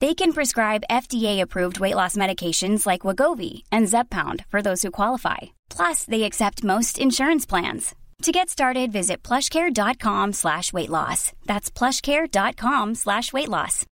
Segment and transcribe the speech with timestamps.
[0.00, 5.56] They can prescribe FDA-approved weight loss medications like Wegovy and Zepbound for those who qualify.
[5.70, 7.94] Plus, they accept most insurance plans.
[8.22, 11.32] To get started, visit plushcare.com slash weight loss.
[11.46, 13.84] That's plushcare.com slash weight loss.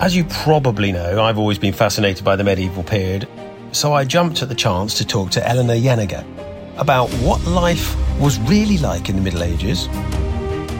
[0.00, 3.28] As you probably know, I've always been fascinated by the medieval period,
[3.72, 6.24] so I jumped at the chance to talk to Eleanor Janega
[6.78, 9.88] about what life was really like in the Middle Ages,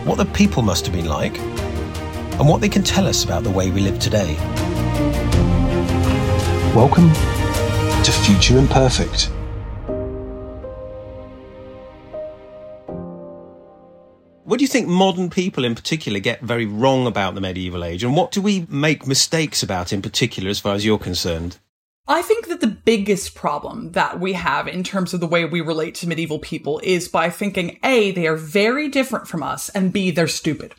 [0.05, 3.51] what the people must have been like, and what they can tell us about the
[3.51, 4.37] way we live today.
[6.75, 7.11] Welcome
[8.05, 9.31] to Future Imperfect.
[14.45, 18.05] What do you think modern people in particular get very wrong about the medieval age?
[18.05, 21.57] And what do we make mistakes about in particular as far as you're concerned?
[22.07, 25.63] I think that the biggest problem that we have in terms of the way we
[25.63, 29.91] relate to medieval people is by thinking A, they are very different from us, and
[29.91, 30.75] B, they're stupid.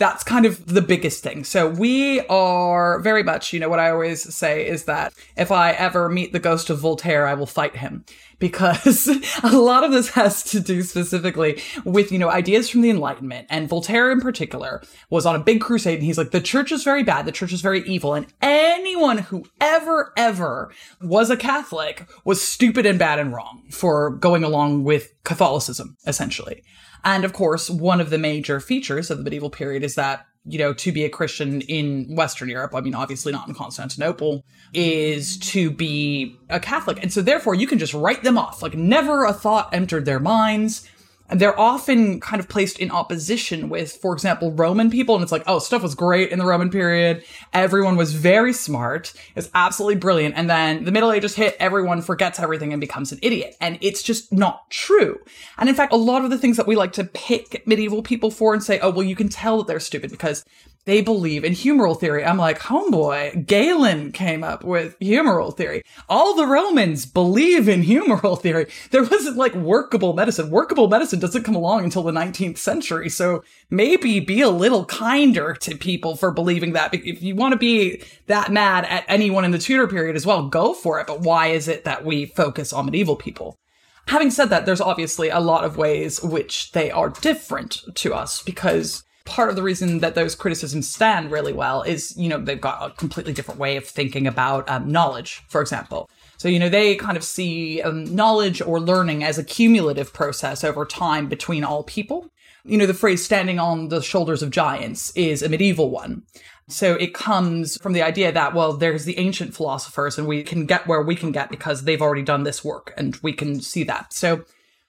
[0.00, 1.44] That's kind of the biggest thing.
[1.44, 5.72] So we are very much, you know, what I always say is that if I
[5.72, 8.06] ever meet the ghost of Voltaire, I will fight him
[8.38, 9.06] because
[9.44, 13.46] a lot of this has to do specifically with, you know, ideas from the Enlightenment.
[13.50, 16.82] And Voltaire in particular was on a big crusade and he's like, the church is
[16.82, 17.26] very bad.
[17.26, 18.14] The church is very evil.
[18.14, 20.72] And anyone who ever, ever
[21.02, 26.62] was a Catholic was stupid and bad and wrong for going along with Catholicism, essentially.
[27.04, 30.58] And of course, one of the major features of the medieval period is that, you
[30.58, 35.38] know, to be a Christian in Western Europe, I mean, obviously not in Constantinople, is
[35.38, 36.98] to be a Catholic.
[37.02, 38.62] And so therefore you can just write them off.
[38.62, 40.88] Like never a thought entered their minds.
[41.30, 45.14] And they're often kind of placed in opposition with, for example, Roman people.
[45.14, 47.24] And it's like, oh, stuff was great in the Roman period.
[47.52, 49.12] Everyone was very smart.
[49.36, 50.34] It's absolutely brilliant.
[50.36, 53.56] And then the Middle Ages hit, everyone forgets everything and becomes an idiot.
[53.60, 55.20] And it's just not true.
[55.56, 58.30] And in fact, a lot of the things that we like to pick medieval people
[58.30, 60.44] for and say, oh, well, you can tell that they're stupid because
[60.86, 62.24] they believe in humoral theory.
[62.24, 65.82] I'm like, homeboy, Galen came up with humoral theory.
[66.08, 68.66] All the Romans believe in humoral theory.
[68.90, 70.50] There wasn't like workable medicine.
[70.50, 73.10] Workable medicine doesn't come along until the 19th century.
[73.10, 76.94] So maybe be a little kinder to people for believing that.
[76.94, 80.48] If you want to be that mad at anyone in the Tudor period as well,
[80.48, 81.06] go for it.
[81.06, 83.58] But why is it that we focus on medieval people?
[84.06, 88.42] Having said that, there's obviously a lot of ways which they are different to us
[88.42, 92.60] because part of the reason that those criticisms stand really well is, you know, they've
[92.60, 96.08] got a completely different way of thinking about um, knowledge, for example.
[96.36, 100.64] So, you know, they kind of see um, knowledge or learning as a cumulative process
[100.64, 102.30] over time between all people.
[102.64, 106.22] You know, the phrase standing on the shoulders of giants is a medieval one.
[106.68, 110.66] So it comes from the idea that, well, there's the ancient philosophers and we can
[110.66, 113.82] get where we can get because they've already done this work and we can see
[113.84, 114.12] that.
[114.12, 114.44] So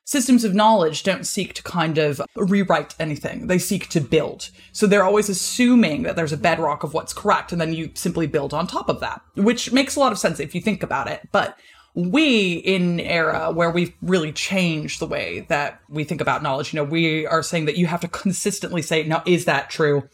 [0.06, 3.48] systems of knowledge don't seek to kind of rewrite anything.
[3.48, 4.50] They seek to build.
[4.72, 8.28] So they're always assuming that there's a bedrock of what's correct, and then you simply
[8.28, 11.08] build on top of that, which makes a lot of sense if you think about
[11.08, 11.28] it.
[11.32, 11.58] But
[11.94, 16.78] we in era where we've really changed the way that we think about knowledge, you
[16.78, 20.08] know, we are saying that you have to consistently say, now, is that true?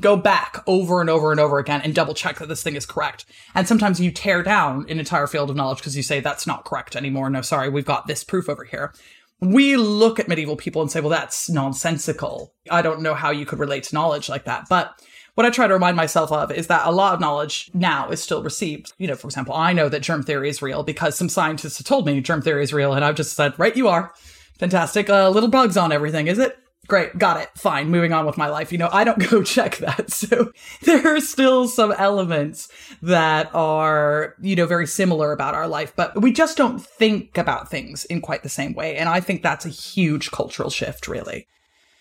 [0.00, 2.86] Go back over and over and over again and double check that this thing is
[2.86, 3.26] correct.
[3.54, 6.64] And sometimes you tear down an entire field of knowledge because you say that's not
[6.64, 7.28] correct anymore.
[7.28, 8.92] No, sorry, we've got this proof over here
[9.42, 12.54] we look at medieval people and say, well, that's nonsensical.
[12.70, 14.66] I don't know how you could relate to knowledge like that.
[14.68, 14.94] But
[15.34, 18.22] what I try to remind myself of is that a lot of knowledge now is
[18.22, 18.92] still received.
[18.98, 21.86] You know, for example, I know that germ theory is real because some scientists have
[21.86, 24.14] told me germ theory is real, and I've just said, right, you are.
[24.58, 25.10] Fantastic.
[25.10, 26.56] Uh, little bugs on everything, is it?
[26.88, 27.48] Great, got it.
[27.54, 28.72] Fine, moving on with my life.
[28.72, 30.10] You know, I don't go check that.
[30.10, 30.52] So
[30.82, 32.68] there are still some elements
[33.00, 37.70] that are, you know, very similar about our life, but we just don't think about
[37.70, 38.96] things in quite the same way.
[38.96, 41.46] And I think that's a huge cultural shift, really.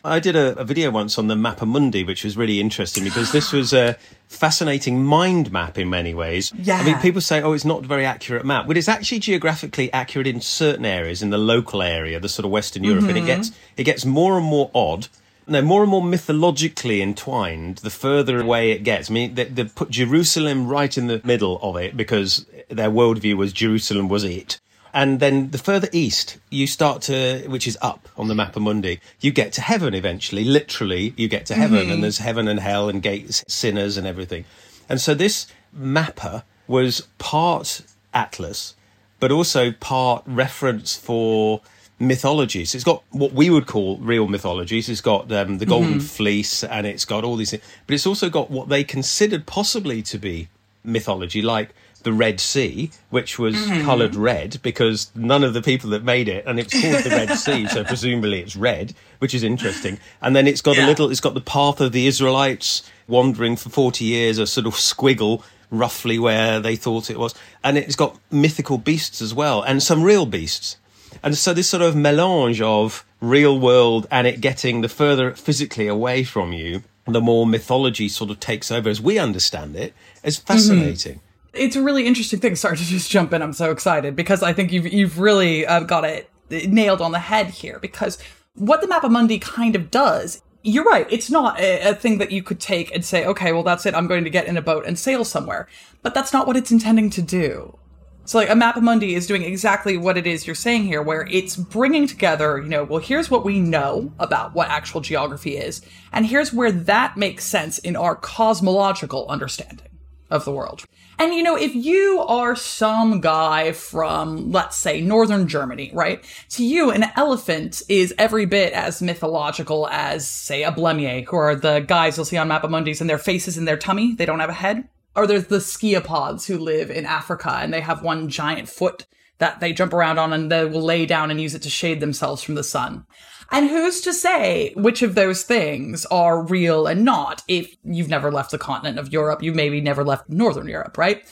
[0.04, 3.32] I did a, a, video once on the Mappa Mundi, which was really interesting because
[3.32, 6.52] this was a fascinating mind map in many ways.
[6.58, 6.78] Yeah.
[6.78, 8.66] I mean, people say, oh, it's not a very accurate map.
[8.68, 12.52] But it's actually geographically accurate in certain areas, in the local area, the sort of
[12.52, 13.02] Western Europe.
[13.02, 13.10] Mm-hmm.
[13.10, 13.28] And it mm-hmm.
[13.28, 15.08] gets, it gets more and more odd.
[15.48, 19.10] No, more and more mythologically entwined the further away it gets.
[19.10, 23.36] I mean, they, they put Jerusalem right in the middle of it because their worldview
[23.36, 24.60] was Jerusalem was it.
[24.94, 29.00] And then the further east you start to, which is up on the Mappa Mundi,
[29.22, 30.44] you get to heaven eventually.
[30.44, 31.92] Literally, you get to heaven, mm-hmm.
[31.92, 34.46] and there's heaven and hell and gates, sinners and everything.
[34.90, 35.48] And so this
[35.78, 37.82] Mappa was part
[38.14, 38.76] atlas,
[39.20, 41.62] but also part reference for
[42.00, 42.76] mythologies.
[42.76, 44.90] It's got what we would call real mythologies.
[44.90, 46.00] It's got um, the Golden mm-hmm.
[46.00, 47.64] Fleece, and it's got all these things.
[47.88, 50.50] But it's also got what they considered possibly to be
[50.84, 51.70] mythology, like
[52.04, 53.86] the Red Sea, which was mm-hmm.
[53.86, 57.36] coloured red because none of the people that made it, and it's called the Red
[57.38, 60.00] Sea, so presumably it's red, which is interesting.
[60.22, 60.86] And then it's got yeah.
[60.86, 64.68] a little, it's got the path of the Israelites wandering for 40 years, a sort
[64.68, 67.34] of squiggle roughly where they thought it was.
[67.64, 70.78] And it's got mythical beasts as well, and some real beasts.
[71.24, 75.88] And so this sort of melange of real world and it getting the further physically
[75.88, 79.94] away from you, the more mythology sort of takes over as we understand it,
[80.24, 81.16] is fascinating.
[81.16, 81.31] Mm-hmm.
[81.54, 82.56] It's a really interesting thing.
[82.56, 83.42] Sorry to just jump in.
[83.42, 87.20] I'm so excited because I think you've you've really uh, got it nailed on the
[87.20, 87.80] head here.
[87.80, 88.18] Because
[88.56, 91.08] what the Mappa Mundi kind of does, you're right.
[91.10, 93.96] It's not a, a thing that you could take and say, okay, well that's it.
[93.96, 95.68] I'm going to get in a boat and sail somewhere.
[96.02, 97.78] But that's not what it's intending to do.
[98.24, 101.28] So like a Mappa Mundi is doing exactly what it is you're saying here, where
[101.32, 105.82] it's bringing together, you know, well, here's what we know about what actual geography is,
[106.14, 109.88] and here's where that makes sense in our cosmological understanding
[110.30, 110.86] of the world.
[111.22, 116.26] And you know, if you are some guy from, let's say, northern Germany, right?
[116.50, 121.56] To you, an elephant is every bit as mythological as, say, a Blemmye, who are
[121.56, 124.16] the guys you'll see on Mappa Mundis and their faces in their tummy.
[124.16, 124.90] They don't have a head.
[125.16, 129.06] Or there's the sciapods who live in Africa and they have one giant foot
[129.38, 132.00] that they jump around on and they will lay down and use it to shade
[132.00, 133.06] themselves from the sun.
[133.52, 138.32] And who's to say which of those things are real and not if you've never
[138.32, 141.24] left the continent of Europe, you've maybe never left Northern Europe, right?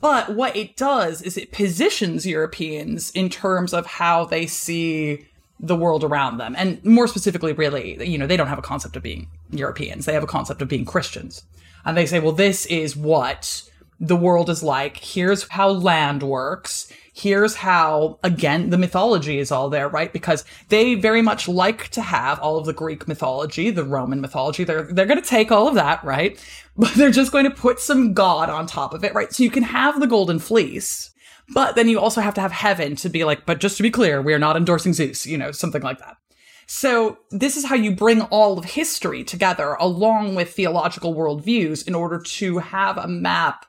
[0.00, 5.26] But what it does is it positions Europeans in terms of how they see
[5.60, 6.54] the world around them.
[6.56, 10.06] And more specifically, really, you know, they don't have a concept of being Europeans.
[10.06, 11.42] They have a concept of being Christians.
[11.84, 13.68] And they say, well, this is what
[13.98, 14.98] the world is like.
[14.98, 20.12] Here's how land works here's how, again, the mythology is all there, right?
[20.12, 24.62] Because they very much like to have all of the Greek mythology, the Roman mythology.
[24.62, 26.42] They're, they're going to take all of that, right?
[26.80, 29.32] But they're just going to put some God on top of it, right?
[29.32, 31.10] So you can have the golden fleece,
[31.52, 33.90] but then you also have to have heaven to be like, but just to be
[33.90, 36.18] clear, we are not endorsing Zeus, you know, something like that.
[36.68, 41.96] So this is how you bring all of history together along with theological worldviews in
[41.96, 43.66] order to have a map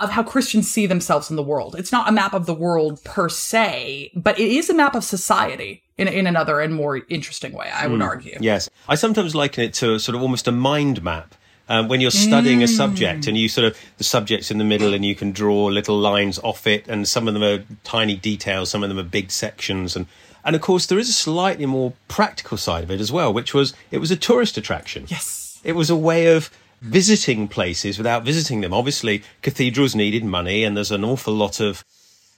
[0.00, 1.76] of how Christians see themselves in the world.
[1.78, 5.04] It's not a map of the world per se, but it is a map of
[5.04, 8.38] society in, in another and more interesting way, I would mm, argue.
[8.40, 8.70] Yes.
[8.88, 11.34] I sometimes liken it to sort of almost a mind map.
[11.68, 12.64] Um, when you're studying mm.
[12.64, 15.66] a subject and you sort of the subject's in the middle and you can draw
[15.66, 19.04] little lines off it and some of them are tiny details some of them are
[19.04, 20.06] big sections and
[20.44, 23.54] and of course there is a slightly more practical side of it as well which
[23.54, 28.24] was it was a tourist attraction yes it was a way of visiting places without
[28.24, 28.72] visiting them.
[28.72, 31.84] Obviously, cathedrals needed money, and there's an awful lot of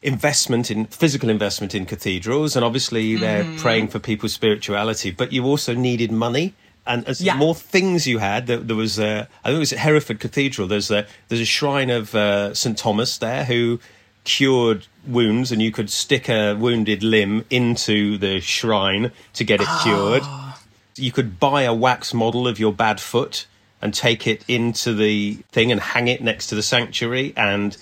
[0.02, 3.58] investment in physical investment in cathedrals, and obviously they're mm.
[3.58, 5.10] praying for people's spirituality.
[5.10, 6.54] But you also needed money.
[6.84, 7.36] And as yeah.
[7.36, 10.66] more things you had, there, there was, uh, I think it was at Hereford Cathedral.
[10.66, 13.78] There's a there's a shrine of uh, St Thomas there who
[14.24, 19.68] cured wounds, and you could stick a wounded limb into the shrine to get it
[19.82, 20.22] cured.
[20.24, 20.48] Ah.
[20.94, 23.46] You could buy a wax model of your bad foot
[23.82, 27.76] and take it into the thing and hang it next to the sanctuary and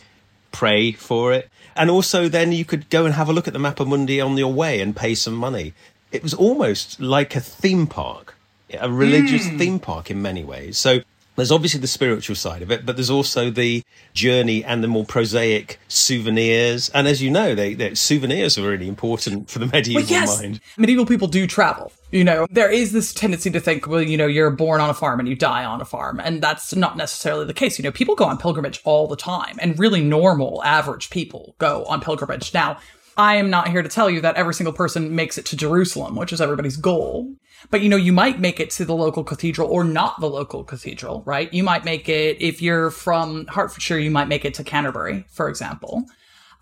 [0.50, 1.48] pray for it.
[1.76, 4.36] And also, then you could go and have a look at the Mappa Mundi on
[4.36, 5.74] your way and pay some money.
[6.10, 8.34] It was almost like a theme park,
[8.78, 9.58] a religious mm.
[9.58, 10.78] theme park in many ways.
[10.78, 11.02] So
[11.40, 13.82] there's obviously the spiritual side of it, but there's also the
[14.12, 16.90] journey and the more prosaic souvenirs.
[16.90, 20.40] And as you know, they, they souvenirs are really important for the medieval well, yes.
[20.40, 20.60] mind.
[20.76, 21.92] Medieval people do travel.
[22.10, 24.94] You know, there is this tendency to think, well, you know, you're born on a
[24.94, 26.20] farm and you die on a farm.
[26.20, 27.78] And that's not necessarily the case.
[27.78, 31.84] You know, people go on pilgrimage all the time and really normal, average people go
[31.84, 32.52] on pilgrimage.
[32.52, 32.78] Now,
[33.20, 36.16] I am not here to tell you that every single person makes it to Jerusalem,
[36.16, 37.34] which is everybody's goal.
[37.70, 40.64] But you know, you might make it to the local cathedral or not the local
[40.64, 41.52] cathedral, right?
[41.52, 45.50] You might make it, if you're from Hertfordshire, you might make it to Canterbury, for
[45.50, 46.06] example.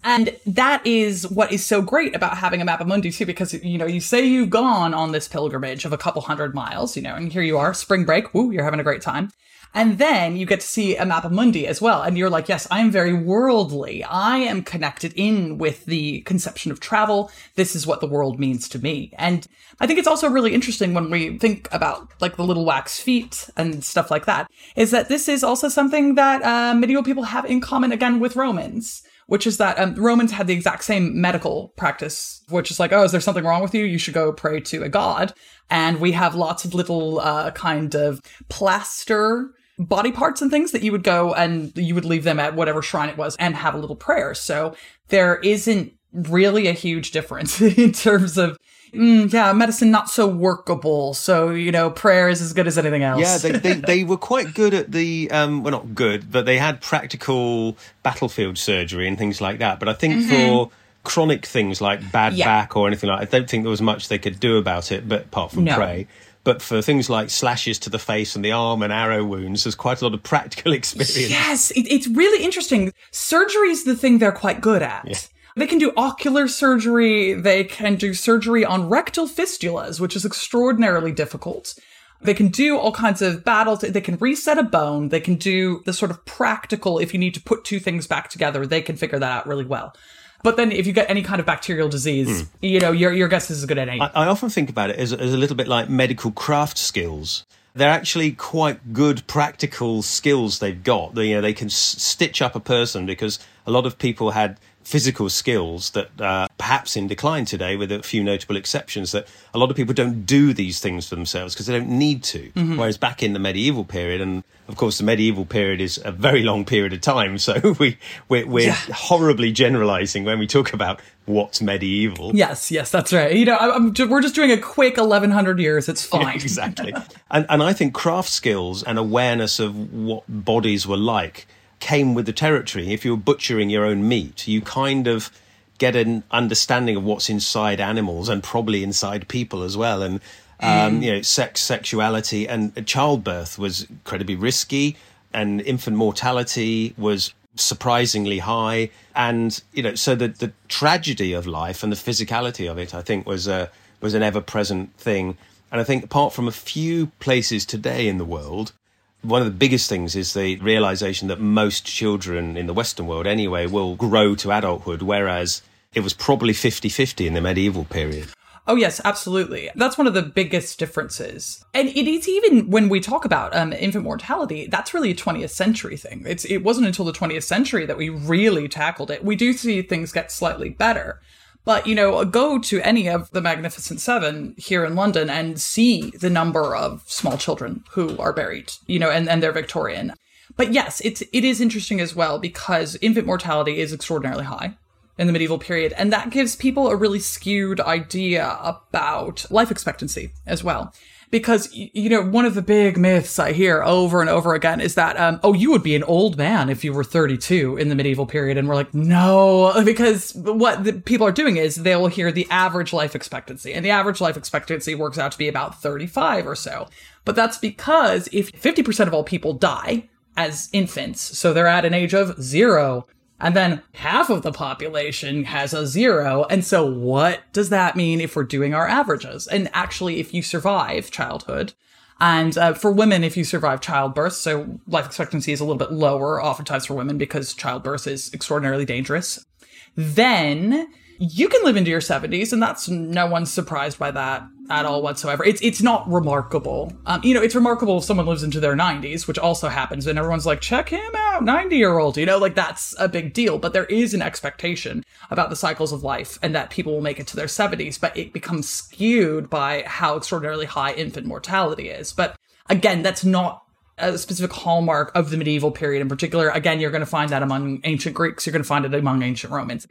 [0.03, 3.79] And that is what is so great about having a Mappa Mundi too, because you
[3.79, 7.15] know, you say you've gone on this pilgrimage of a couple hundred miles, you know,
[7.15, 9.31] and here you are, spring break, woo, you're having a great time.
[9.75, 12.03] And then you get to see a Mappa Mundi as well.
[12.03, 14.03] And you're like, yes, I am very worldly.
[14.05, 17.31] I am connected in with the conception of travel.
[17.55, 19.13] This is what the world means to me.
[19.19, 19.47] And
[19.81, 23.49] I think it's also really interesting when we think about like the little wax feet
[23.57, 27.45] and stuff like that, is that this is also something that uh, medieval people have
[27.45, 31.69] in common again with Romans which is that um, Romans had the exact same medical
[31.77, 33.85] practice, which is like, oh, is there something wrong with you?
[33.85, 35.35] You should go pray to a god.
[35.69, 40.83] And we have lots of little uh, kind of plaster body parts and things that
[40.83, 43.75] you would go and you would leave them at whatever shrine it was and have
[43.75, 44.35] a little prayer.
[44.35, 44.75] So
[45.09, 48.57] there isn't really a huge difference in terms of
[48.93, 53.03] mm, yeah medicine not so workable so you know prayer is as good as anything
[53.03, 56.47] else yeah they, they, they were quite good at the um, well not good but
[56.47, 60.31] they had practical battlefield surgery and things like that but i think mm-hmm.
[60.31, 60.71] for
[61.05, 62.45] chronic things like bad yeah.
[62.45, 65.07] back or anything like i don't think there was much they could do about it
[65.07, 65.75] but apart from no.
[65.75, 66.07] pray
[66.49, 69.75] but for things like slashes to the face and the arm and arrow wounds, there's
[69.75, 71.29] quite a lot of practical experience.
[71.29, 72.91] Yes, it, it's really interesting.
[73.11, 75.07] Surgery is the thing they're quite good at.
[75.07, 75.19] Yeah.
[75.57, 77.35] They can do ocular surgery.
[77.35, 81.79] They can do surgery on rectal fistulas, which is extraordinarily difficult.
[82.23, 83.81] They can do all kinds of battles.
[83.81, 85.11] They can reset a bone.
[85.11, 88.31] They can do the sort of practical, if you need to put two things back
[88.31, 89.95] together, they can figure that out really well.
[90.43, 92.49] But then if you get any kind of bacterial disease, mm.
[92.61, 94.01] you know, your, your guess is as good as any.
[94.01, 97.45] I, I often think about it as, as a little bit like medical craft skills
[97.79, 101.15] they're actually quite good practical skills they've got.
[101.15, 104.33] They, you know, they can s- stitch up a person because a lot of people
[104.33, 109.29] had physical skills that uh, perhaps in decline today, with a few notable exceptions, that
[109.53, 112.51] a lot of people don't do these things for themselves because they don't need to.
[112.53, 112.79] Mm-hmm.
[112.79, 116.43] Whereas back in the medieval period, and of course the medieval period is a very
[116.43, 117.99] long period of time, so we
[118.31, 118.73] we're, we're yeah.
[118.95, 122.35] horribly generalising when we talk about what's medieval.
[122.35, 123.37] Yes, yes, that's right.
[123.37, 125.91] You know, I'm, we're just doing a quick 1100 years.
[125.91, 126.23] It's fine.
[126.23, 126.95] Yeah, exactly.
[127.31, 131.47] and and I think craft skills and awareness of what bodies were like
[131.81, 132.93] came with the territory.
[132.93, 135.31] If you were butchering your own meat, you kind of
[135.79, 140.03] get an understanding of what's inside animals and probably inside people as well.
[140.03, 140.21] And
[140.61, 141.05] um, mm.
[141.05, 144.97] you know, sex, sexuality, and childbirth was incredibly risky,
[145.33, 148.91] and infant mortality was surprisingly high.
[149.15, 153.03] And you know, so the the tragedy of life and the physicality of it, I
[153.03, 153.71] think, was a
[154.01, 155.37] was an ever present thing.
[155.71, 158.73] And I think, apart from a few places today in the world,
[159.23, 163.27] one of the biggest things is the realization that most children in the Western world,
[163.27, 165.63] anyway, will grow to adulthood, whereas
[165.95, 168.29] it was probably 50 50 in the medieval period.
[168.69, 169.71] Oh, yes, absolutely.
[169.77, 171.65] That's one of the biggest differences.
[171.73, 175.51] And it is even when we talk about um, infant mortality, that's really a 20th
[175.51, 176.23] century thing.
[176.27, 179.25] It's, it wasn't until the 20th century that we really tackled it.
[179.25, 181.23] We do see things get slightly better.
[181.69, 186.13] But, you know, go to any of the Magnificent Seven here in London and see
[186.13, 190.15] the number of small children who are buried, you know, and, and they're Victorian.
[190.57, 194.79] But yes, it's, it is interesting as well because infant mortality is extraordinarily high
[195.19, 195.93] in the medieval period.
[195.99, 200.95] And that gives people a really skewed idea about life expectancy as well
[201.31, 204.95] because you know one of the big myths I hear over and over again is
[204.95, 207.95] that um, oh you would be an old man if you were 32 in the
[207.95, 208.57] medieval period.
[208.57, 212.47] And we're like no because what the people are doing is they will hear the
[212.51, 216.57] average life expectancy and the average life expectancy works out to be about 35 or
[216.57, 216.89] so.
[217.25, 221.93] But that's because if 50% of all people die as infants so they're at an
[221.93, 223.07] age of 0
[223.41, 226.45] and then half of the population has a zero.
[226.51, 229.47] And so what does that mean if we're doing our averages?
[229.47, 231.73] And actually, if you survive childhood,
[232.21, 235.93] and uh, for women, if you survive childbirth, so life expectancy is a little bit
[235.93, 239.47] lower, oftentimes for women, because childbirth is extraordinarily dangerous,
[239.95, 244.85] then you can live into your 70s, and that's no one's surprised by that at
[244.85, 245.45] all whatsoever.
[245.45, 246.93] It's it's not remarkable.
[247.07, 250.19] Um, you know, it's remarkable if someone lives into their 90s, which also happens, and
[250.19, 252.17] everyone's like, check him out, 90 year old.
[252.17, 253.59] You know, like that's a big deal.
[253.59, 257.19] But there is an expectation about the cycles of life, and that people will make
[257.19, 262.13] it to their 70s, but it becomes skewed by how extraordinarily high infant mortality is.
[262.13, 262.37] But
[262.69, 263.65] again, that's not
[263.99, 266.51] a specific hallmark of the medieval period in particular.
[266.51, 268.47] Again, you're going to find that among ancient Greeks.
[268.47, 269.87] You're going to find it among ancient Romans.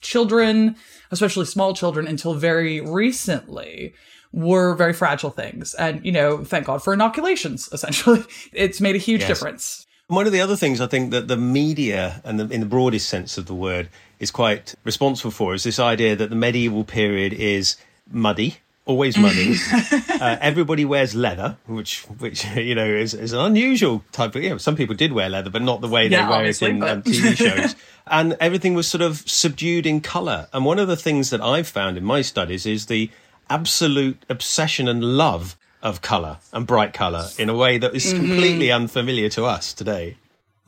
[0.00, 0.76] Children,
[1.10, 3.94] especially small children, until very recently,
[4.32, 5.74] were very fragile things.
[5.74, 8.24] And, you know, thank God for inoculations, essentially.
[8.52, 9.28] It's made a huge yes.
[9.28, 9.86] difference.
[10.08, 13.08] One of the other things I think that the media, and the, in the broadest
[13.08, 13.88] sense of the word,
[14.20, 17.76] is quite responsible for is this idea that the medieval period is
[18.08, 19.54] muddy, always muddy.
[19.82, 24.42] uh, everybody wears leather, which, which you know, is, is an unusual type of.
[24.42, 26.62] You know, some people did wear leather, but not the way they Yeah, wear it
[26.62, 27.76] in but- um, TV shows.
[28.06, 30.48] and everything was sort of subdued in colour.
[30.54, 33.10] And one of the things that I've found in my studies is the
[33.50, 38.72] absolute obsession and love of colour and bright colour in a way that is completely
[38.72, 40.16] unfamiliar to us today.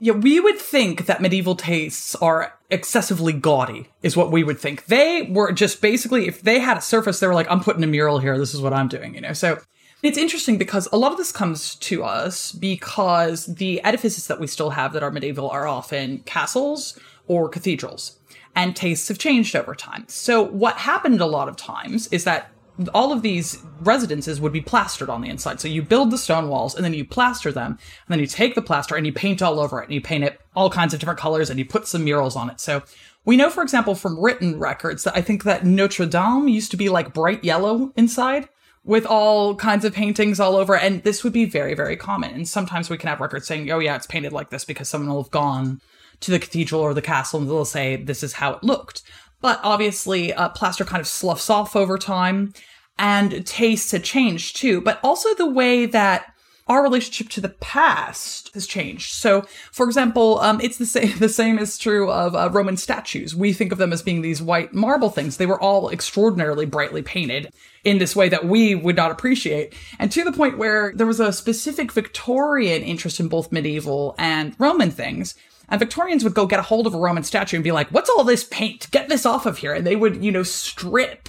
[0.01, 4.87] Yeah, we would think that medieval tastes are excessively gaudy, is what we would think.
[4.87, 7.87] They were just basically, if they had a surface, they were like, I'm putting a
[7.87, 9.33] mural here, this is what I'm doing, you know?
[9.33, 9.59] So
[10.03, 14.47] it's interesting because a lot of this comes to us because the edifices that we
[14.47, 18.19] still have that are medieval are often castles or cathedrals,
[18.55, 20.05] and tastes have changed over time.
[20.09, 22.51] So what happened a lot of times is that
[22.95, 25.61] all of these residences would be plastered on the inside.
[25.61, 28.55] So you build the stone walls and then you plaster them, and then you take
[28.55, 31.01] the plaster and you paint all over it, and you paint it all kinds of
[31.01, 32.61] different colors, and you put some murals on it.
[32.61, 32.83] So
[33.25, 36.77] we know, for example, from written records that I think that Notre Dame used to
[36.77, 38.49] be like bright yellow inside
[38.85, 40.75] with all kinds of paintings all over.
[40.75, 42.33] And this would be very, very common.
[42.33, 45.15] And sometimes we can have records saying, oh, yeah, it's painted like this because someone
[45.15, 45.83] will have gone
[46.21, 49.03] to the cathedral or the castle and they'll say, this is how it looked.
[49.41, 52.53] But obviously, uh, plaster kind of sloughs off over time
[52.99, 54.81] and tastes had changed too.
[54.81, 56.35] But also the way that
[56.69, 59.13] our relationship to the past has changed.
[59.13, 59.43] So,
[59.73, 61.09] for example, um, it's the same.
[61.19, 63.35] The same is true of uh, Roman statues.
[63.35, 65.37] We think of them as being these white marble things.
[65.37, 67.53] They were all extraordinarily brightly painted
[67.85, 71.21] in this way that we would not appreciate, and to the point where there was
[71.21, 75.35] a specific Victorian interest in both medieval and Roman things.
[75.69, 78.11] And Victorians would go get a hold of a Roman statue and be like, "What's
[78.11, 78.91] all this paint?
[78.91, 81.29] Get this off of here!" And they would, you know, strip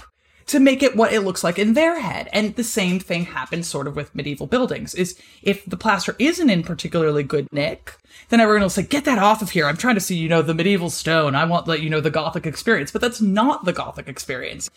[0.50, 2.28] to make it what it looks like in their head.
[2.32, 6.50] And the same thing happens sort of with medieval buildings is if the plaster isn't
[6.50, 7.96] in particularly good nick,
[8.30, 9.66] then everyone will say, get that off of here.
[9.66, 11.36] I'm trying to see, you know, the medieval stone.
[11.36, 14.68] I want the, you know, the Gothic experience, but that's not the Gothic experience.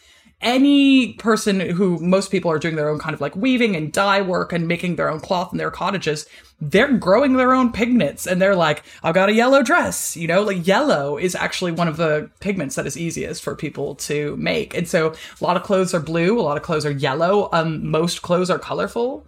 [0.43, 4.21] Any person who most people are doing their own kind of like weaving and dye
[4.21, 6.27] work and making their own cloth in their cottages,
[6.59, 10.43] they're growing their own pigments and they're like, I've got a yellow dress, you know,
[10.43, 14.75] like yellow is actually one of the pigments that is easiest for people to make.
[14.75, 17.89] And so a lot of clothes are blue, a lot of clothes are yellow, um,
[17.89, 19.25] most clothes are colorful.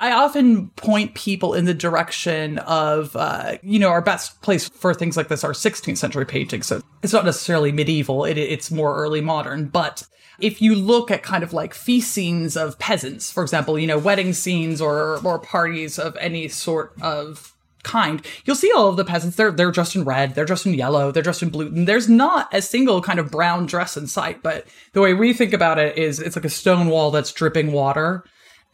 [0.00, 4.92] I often point people in the direction of, uh, you know, our best place for
[4.92, 6.66] things like this are 16th century paintings.
[6.66, 9.66] So it's not necessarily medieval, it, it's more early modern.
[9.66, 10.06] But
[10.40, 13.98] if you look at kind of like feast scenes of peasants, for example, you know,
[13.98, 17.54] wedding scenes or, or parties of any sort of
[17.84, 19.36] kind, you'll see all of the peasants.
[19.36, 21.66] They're they're dressed in red, they're dressed in yellow, they're dressed in blue.
[21.66, 24.42] And there's not a single kind of brown dress in sight.
[24.42, 27.72] But the way we think about it is it's like a stone wall that's dripping
[27.72, 28.24] water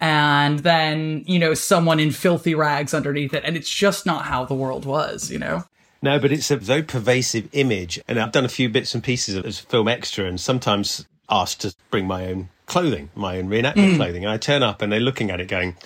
[0.00, 4.44] and then you know someone in filthy rags underneath it and it's just not how
[4.44, 5.64] the world was you know
[6.02, 8.00] No, but it's a very pervasive image.
[8.08, 11.74] And I've done a few bits and pieces as film extra and sometimes asked to
[11.90, 14.24] bring my own clothing, my own reenactment clothing.
[14.24, 15.76] And I turn up and they're looking at it going,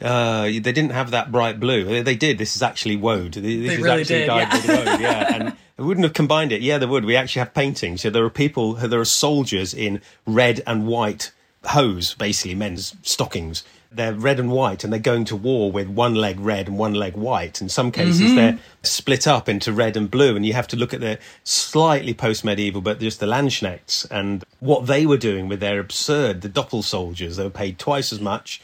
[0.00, 1.84] uh, they didn't have that bright blue.
[1.84, 2.38] They, they did.
[2.38, 3.34] This is actually woad.
[3.34, 4.54] This They is really actually did, dyed yeah.
[4.54, 5.00] with woad.
[5.00, 5.34] Yeah.
[5.34, 6.60] And they wouldn't have combined it.
[6.60, 7.04] Yeah, they would.
[7.04, 8.00] We actually have paintings.
[8.02, 11.30] So there are people, there are soldiers in red and white
[11.64, 13.64] hose, basically men's stockings.
[13.90, 16.92] They're red and white, and they're going to war with one leg red and one
[16.92, 17.62] leg white.
[17.62, 18.36] In some cases, Mm-hmm.
[18.36, 22.12] they're split up into red and blue, and you have to look at the slightly
[22.12, 26.84] post-medieval, but just the Landsknechts and what they were doing with their absurd, the Doppel
[26.84, 27.36] soldiers.
[27.38, 28.60] They were paid twice as much,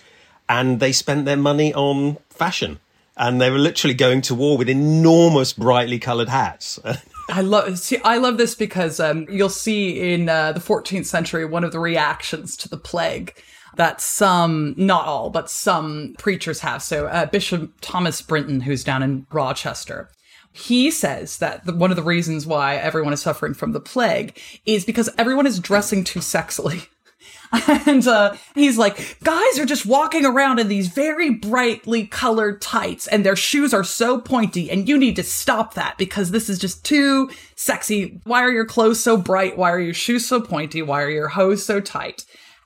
[0.47, 2.79] and they spent their money on fashion.
[3.17, 6.79] And they were literally going to war with enormous, brightly coloured hats.
[7.29, 11.45] I love see I love this because um, you'll see in uh, the 14th century
[11.45, 13.35] one of the reactions to the plague
[13.77, 16.83] that some not all but some preachers have.
[16.83, 20.11] So uh, Bishop Thomas Brinton who's down in Rochester
[20.53, 24.41] he says that the, one of the reasons why everyone is suffering from the plague
[24.65, 26.87] is because everyone is dressing too sexily
[27.87, 33.07] and uh, he's like, guys are just walking around in these very brightly colored tights,
[33.07, 36.59] and their shoes are so pointy, and you need to stop that because this is
[36.59, 38.21] just too sexy.
[38.25, 39.57] Why are your clothes so bright?
[39.57, 40.83] Why are your shoes so pointy?
[40.83, 42.25] Why are your hose so tight?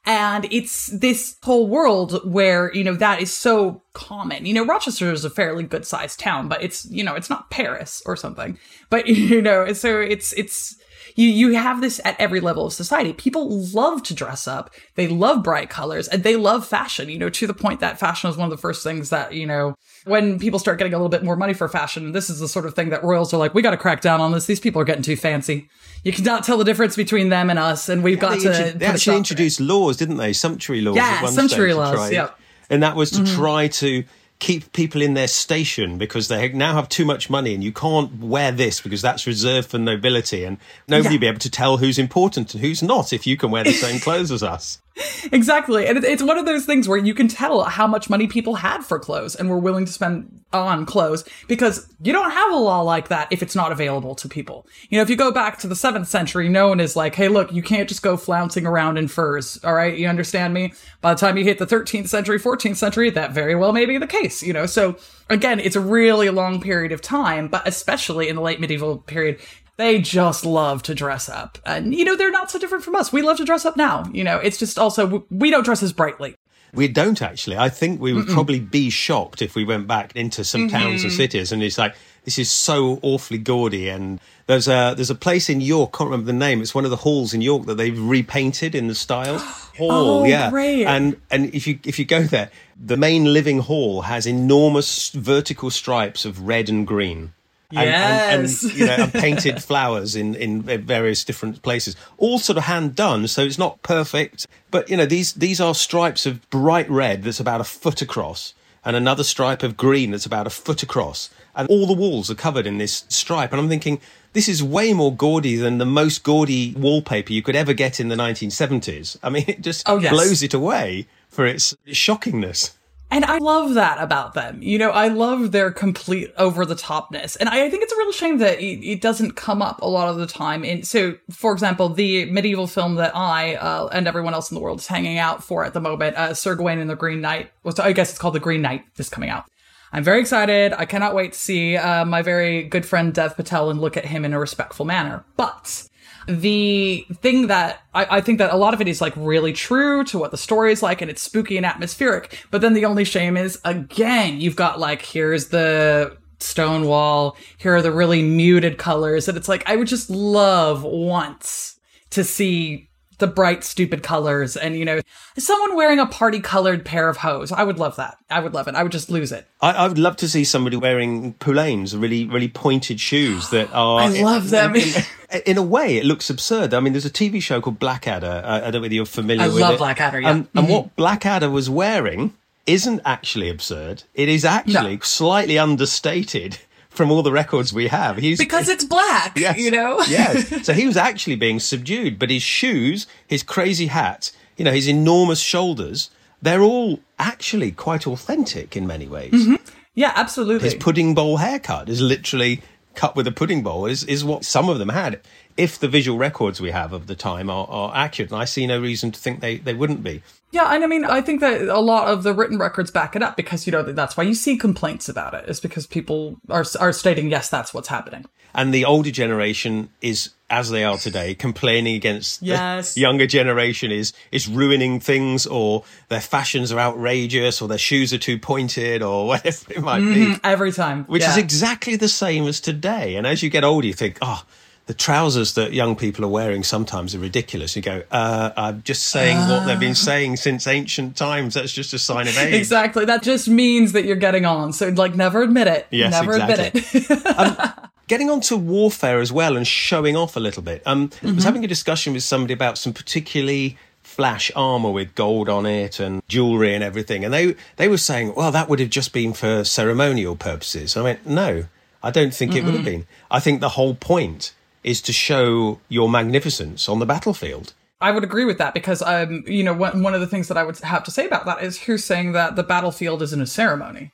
[0.09, 4.47] And it's this whole world where, you know, that is so common.
[4.47, 7.51] You know, Rochester is a fairly good sized town, but it's, you know, it's not
[7.51, 8.59] Paris or something.
[8.89, 10.79] But, you know, so it's, it's,
[11.17, 13.13] you, you have this at every level of society.
[13.13, 14.71] People love to dress up.
[14.95, 18.31] They love bright colors and they love fashion, you know, to the point that fashion
[18.31, 21.09] is one of the first things that, you know, when people start getting a little
[21.09, 23.55] bit more money for fashion, this is the sort of thing that royals are like,
[23.55, 24.47] we got to crack down on this.
[24.47, 25.69] These people are getting too fancy.
[26.05, 27.89] You cannot tell the difference between them and us.
[27.89, 28.49] And we've got they, to.
[28.73, 29.17] put they actually stop to it.
[29.19, 30.33] introduced laws, didn't they?
[30.33, 30.97] Sumptuary laws.
[30.97, 32.39] Yeah, sumptuary laws, yep.
[32.71, 33.35] And that was to Mhm.
[33.35, 34.05] try to
[34.41, 38.21] keep people in their station because they now have too much money and you can't
[38.21, 41.13] wear this because that's reserved for nobility and nobody Yeah.
[41.15, 43.73] will be able to tell who's important and who's not if you can wear the
[43.73, 44.81] same clothes as us.
[45.33, 45.87] Exactly.
[45.87, 48.85] And it's one of those things where you can tell how much money people had
[48.85, 52.81] for clothes and were willing to spend on clothes because you don't have a law
[52.81, 54.67] like that if it's not available to people.
[54.89, 57.29] You know, if you go back to the 7th century, no one is like, hey,
[57.29, 59.63] look, you can't just go flouncing around in furs.
[59.65, 59.97] All right.
[59.97, 60.73] You understand me?
[61.01, 63.99] By the time you hit the 13th century, 14th century, that very well may be
[63.99, 64.67] the case, you know?
[64.67, 64.97] So
[65.29, 69.41] again, it's a really long period of time, but especially in the late medieval period,
[69.79, 71.57] they just love to dress up.
[71.65, 73.13] And, you know, they're not so different from us.
[73.13, 74.05] We love to dress up now.
[74.13, 76.35] You know, it's just also, we don't dress as brightly.
[76.75, 77.57] We don't actually.
[77.57, 80.77] I think we would probably be shocked if we went back into some mm-hmm.
[80.77, 83.89] towns or cities and it's like, this is so awfully gaudy.
[83.89, 86.61] And there's a, there's a place in York, can't remember the name.
[86.61, 89.39] It's one of the halls in York that they've repainted in the style.
[89.79, 90.51] Hall, Oh, yeah.
[90.51, 90.87] great.
[90.87, 95.71] And, and if you, if you go there, the main living hall has enormous vertical
[95.71, 97.33] stripes of red and green.
[97.71, 98.63] And, and, Yes.
[98.63, 102.95] and, you know, and painted flowers in, in various different places, all sort of hand
[102.95, 103.29] done.
[103.29, 107.41] So it's not perfect, but you know, these, these are stripes of bright red that's
[107.41, 108.55] about a foot across
[108.85, 111.29] and another stripe of green that's about a foot across.
[111.55, 113.53] And all the walls are covered in this stripe.
[113.53, 114.01] And I'm thinking,
[114.33, 118.09] this is way more gaudy than the most gaudy wallpaper you could ever get in
[118.09, 119.19] the 1970s.
[119.23, 120.13] I mean, it just Oh, yes.
[120.13, 122.71] blows it away for its shockingness.
[123.11, 124.63] And I love that about them.
[124.63, 127.37] You know, I love their complete over the topness.
[127.41, 129.89] And I, I think it's a real shame that it, it doesn't come up a
[129.89, 130.63] lot of the time.
[130.63, 134.61] In so, for example, the medieval film that I uh, and everyone else in the
[134.61, 137.51] world is hanging out for at the moment, uh, Sir Gawain and the Green Knight.
[137.63, 138.85] Was I guess it's called the Green Knight.
[138.99, 139.45] Is coming out.
[139.91, 140.75] I'm very excited.
[140.75, 144.05] I cannot wait to see uh, my very good friend Dev Patel and look at
[144.05, 145.25] him in a respectful manner.
[145.37, 145.89] But
[146.29, 150.05] the thing that I, I think that a lot of it is like really true
[150.05, 152.45] to what the story is like and it's spooky and atmospheric.
[152.51, 157.75] But then the only shame is again, you've got like, here's the stone wall, here
[157.75, 159.27] are the really muted colors.
[159.27, 162.88] And it's like, I would just love once to see
[163.19, 165.01] the bright, stupid colors and, you know,
[165.37, 167.53] someone wearing a party colored pair of hose.
[167.53, 168.17] I would love that.
[168.31, 168.75] I would love it.
[168.75, 169.47] I would just lose it.
[169.61, 174.01] I, I would love to see somebody wearing poulaines, really, really pointed shoes that are.
[174.01, 174.77] I love them.
[174.77, 175.05] In,
[175.47, 176.73] in a way, it looks absurd.
[176.75, 178.43] I mean, there's a TV show called Blackadder.
[178.45, 179.79] I, I don't know whether you're familiar I with love it.
[179.79, 180.31] Blackadder, um, yeah.
[180.31, 180.95] And, and what mm-hmm.
[180.97, 182.35] Blackadder was wearing
[182.67, 184.05] isn't actually absurd.
[184.15, 185.03] It is actually No.
[185.03, 186.59] slightly understated
[186.99, 188.19] from all the records we have.
[188.19, 189.57] He's Because it's black, Yes.
[189.57, 190.01] you know?
[190.09, 190.67] yes.
[190.67, 194.87] So he was actually being subdued, but his shoes, his crazy hat, you know, his
[194.89, 196.11] enormous shoulders,
[196.43, 199.33] they're all actually quite authentic in many ways.
[199.33, 199.55] Mm-hmm.
[199.95, 200.69] Yeah, absolutely.
[200.69, 202.61] His pudding bowl haircut is literally
[202.95, 205.21] cut with a pudding bowl, is, is what some of them had.
[205.59, 208.67] If the visual records we have of the time are, are accurate, and I see
[208.67, 210.23] no reason to think they, they wouldn't be.
[210.53, 213.23] Yeah, and I mean, I think that a lot of the written records back it
[213.23, 215.49] up because you know that's why you see complaints about it.
[215.49, 218.25] Is because people are are stating yes, that's what's happening.
[218.55, 222.95] And the older generation is, as they are today, complaining against Yes.
[222.95, 228.15] the younger generation is is ruining things, or their fashions are outrageous, or their shoes
[228.15, 230.05] are too pointed, or whatever it might be.
[230.29, 231.33] Mm-hmm, every time, Which Yeah.
[231.33, 233.17] is exactly the same as today.
[233.17, 234.45] And as you get older, you think, oh,
[234.89, 237.77] the trousers that young people are wearing sometimes are ridiculous.
[237.77, 241.53] You go, uh, I'm just saying what they've been saying since ancient times.
[241.53, 242.55] That's just a sign of age.
[242.55, 243.05] exactly.
[243.05, 244.73] That just means that you're getting on.
[244.73, 245.87] So like, never admit it.
[245.91, 246.69] Yes, never exactly.
[246.69, 247.73] admit it.
[248.09, 250.83] getting on to warfare as well and showing off a little bit.
[250.87, 255.51] Um, I was having a discussion with somebody about some particularly flash armor with gold
[255.51, 258.89] on it and jewelry and everything, and they they were saying, well, that would have
[258.89, 260.97] just been for ceremonial purposes.
[260.97, 261.67] I went, no,
[262.03, 263.07] I don't think it would have been.
[263.31, 267.75] I think the whole point is to show your magnificence on the battlefield.
[268.01, 270.57] I would agree with that because, um, you know, one, one of the things that
[270.57, 273.47] I would have to say about that is who's saying that the battlefield isn't a
[273.47, 274.13] ceremony.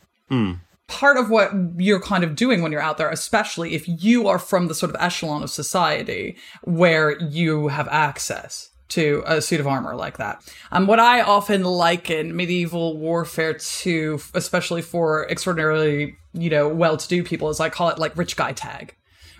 [0.87, 4.39] Part of what you're kind of doing when you're out there, especially if you are
[4.39, 9.67] from the sort of echelon of society where you have access to a suit of
[9.67, 10.43] armor like that.
[10.71, 17.49] Um, what I often liken medieval warfare to, especially for extraordinarily, you know, well-to-do people,
[17.49, 18.95] is I call it like rich guy tag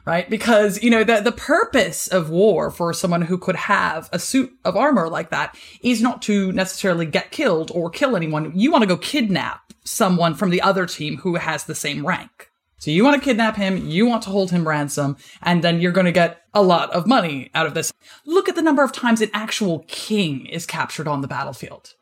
[0.05, 0.29] right?
[0.29, 4.53] Because, you know, the, the purpose of war for someone who could have a suit
[4.65, 8.53] of armor like that is not to necessarily get killed or kill anyone.
[8.55, 12.51] You want to go kidnap someone from the other team who has the same rank.
[12.79, 15.93] So you want to kidnap him, you want to hold him ransom, and then you're
[15.93, 17.91] going to get a lot of money out of this.
[18.27, 21.95] Look at the number of times an actual king is captured on the battlefield.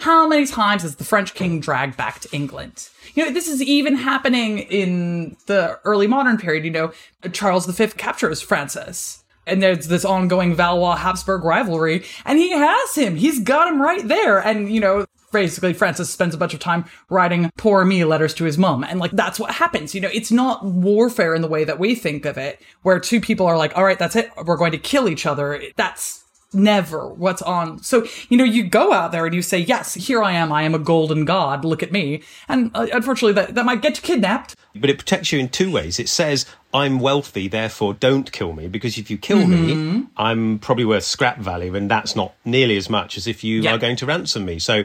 [0.00, 2.88] How many times is the French king dragged back to England?
[3.14, 6.64] You know, this is even happening in the early modern period.
[6.64, 6.92] You know,
[7.32, 9.22] Charles V captures Francis.
[9.46, 13.16] And there's this ongoing Valois Habsburg rivalry, and he has him.
[13.16, 14.38] He's got him right there.
[14.38, 18.44] And, you know, basically Francis spends a bunch of time writing poor me letters to
[18.44, 18.84] his mom.
[18.84, 19.94] And like, that's what happens.
[19.94, 23.20] You know, it's not warfare in the way that we think of it, where two
[23.20, 24.30] people are like, all right, that's it.
[24.44, 25.60] We're going to kill each other.
[25.76, 27.82] That's never what's on.
[27.82, 30.52] So, you know, you go out there and you say, yes, here I am.
[30.52, 31.64] I am a golden god.
[31.64, 32.22] Look at me.
[32.48, 34.56] And uh, unfortunately, that, that might get you kidnapped.
[34.74, 35.98] But it protects you in two ways.
[35.98, 39.98] It says, I'm wealthy, therefore don't kill me, because if you kill Mm-hmm.
[39.98, 43.62] me, I'm probably worth scrap value, and that's not nearly as much as if you
[43.62, 43.74] Yeah.
[43.74, 44.58] are going to ransom me.
[44.60, 44.84] So,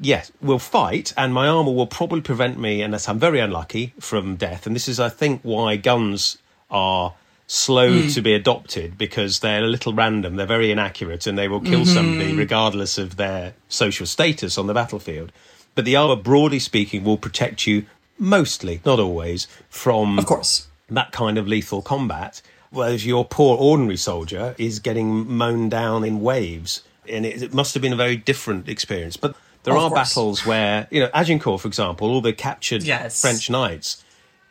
[0.00, 4.36] yes, we'll fight, and my armor will probably prevent me, unless I'm very unlucky, from
[4.36, 4.66] death.
[4.66, 6.38] And this is, I think, why guns
[6.70, 7.12] are
[7.50, 8.08] slow Hmm.
[8.08, 11.80] to be adopted because they're a little random, they're very inaccurate, and they will kill
[11.80, 11.94] Mm-hmm.
[11.94, 15.32] somebody regardless of their social status on the battlefield.
[15.74, 17.86] But the armor, broadly speaking, will protect you
[18.18, 20.66] mostly, not always, from Of course.
[20.90, 22.42] that kind of lethal combat.
[22.70, 26.82] Whereas your poor ordinary soldier is getting mown down in waves.
[27.08, 29.16] And it, it must have been a very different experience.
[29.16, 30.10] But there Of are course.
[30.10, 33.22] battles where, you know, Agincourt, for example, all the captured Yes.
[33.22, 34.04] French knights,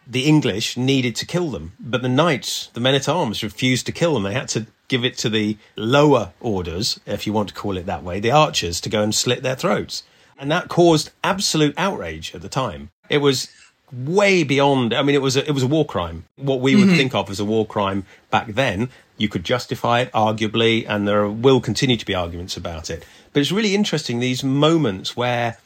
[0.10, 1.74] the English needed to kill them.
[1.80, 4.24] But the knights, the men at arms, refused to kill them.
[4.24, 7.86] They had to give it to the lower orders, if you want to call it
[7.86, 10.04] that way, the archers, to go and slit their throats.
[10.39, 12.91] And that caused absolute outrage at the time.
[13.10, 13.50] It was
[13.91, 14.93] way beyond.
[14.93, 16.26] I mean, it was a, it was a war crime.
[16.36, 16.98] What we would mm-hmm.
[16.98, 21.28] think of as a war crime back then, you could justify it arguably, and there
[21.28, 23.04] will continue to be arguments about it.
[23.34, 25.58] But it's really interesting these moments where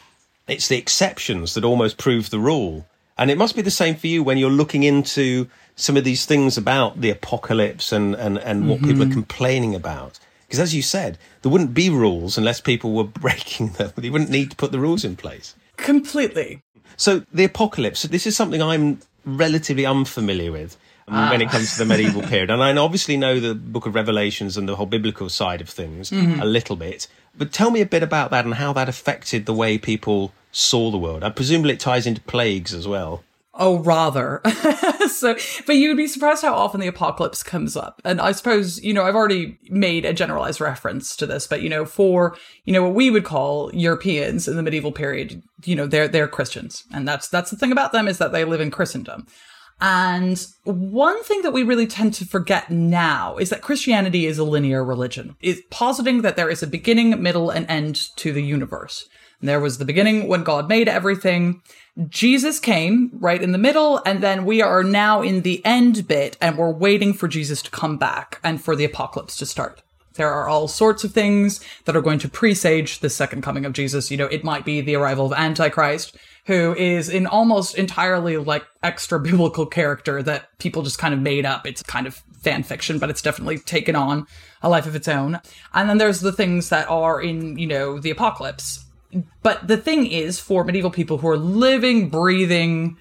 [0.47, 2.85] it's the exceptions that almost prove the rule.
[3.21, 6.25] And it must be the same for you when you're looking into some of these
[6.25, 10.17] things about the apocalypse and, and, and what people are complaining about.
[10.47, 13.91] Because as you said, there wouldn't be rules unless people were breaking them.
[13.95, 15.53] They wouldn't need to put the rules in place.
[15.77, 16.63] Completely.
[16.97, 20.75] So the apocalypse, this is something I'm relatively unfamiliar with
[21.07, 22.49] um, when it comes to the medieval period.
[22.49, 26.11] And I obviously know the book of Revelations and the whole biblical side of things
[26.11, 27.07] a little bit.
[27.37, 30.91] But tell me a bit about that and how that affected the way people saw
[30.91, 31.23] the world.
[31.23, 33.23] I presumably it ties into plagues as well.
[33.53, 34.41] Oh, rather.
[35.09, 35.35] so,
[35.67, 38.01] but you would be surprised how often the apocalypse comes up.
[38.05, 41.69] And I suppose, you know, I've already made a generalized reference to this, but, you
[41.69, 45.85] know, for, you know, what we would call Europeans in the medieval period, you know,
[45.85, 46.85] they're, they're Christians.
[46.93, 49.27] And that's, that's the thing about them is that they live in Christendom.
[49.81, 54.43] And one thing that we really tend to forget now is that Christianity is a
[54.43, 55.35] linear religion.
[55.41, 59.09] It's positing that there is a beginning, middle, and end to the universe.
[59.41, 61.61] There was the beginning when God made everything.
[62.07, 66.37] Jesus came right in the middle, and then we are now in the end bit,
[66.39, 69.81] and we're waiting for Jesus to come back and for the apocalypse to start.
[70.15, 73.73] There are all sorts of things that are going to presage the second coming of
[73.73, 74.11] Jesus.
[74.11, 78.65] You know, it might be the arrival of Antichrist, who is an almost entirely like
[78.83, 81.65] extra biblical character that people just kind of made up.
[81.65, 84.27] It's kind of fan fiction, but it's definitely taken on
[84.61, 85.39] a life of its own.
[85.73, 88.85] And then there's the things that are in, you know, the apocalypse.
[89.43, 92.97] But the thing is, for medieval people who are living, breathing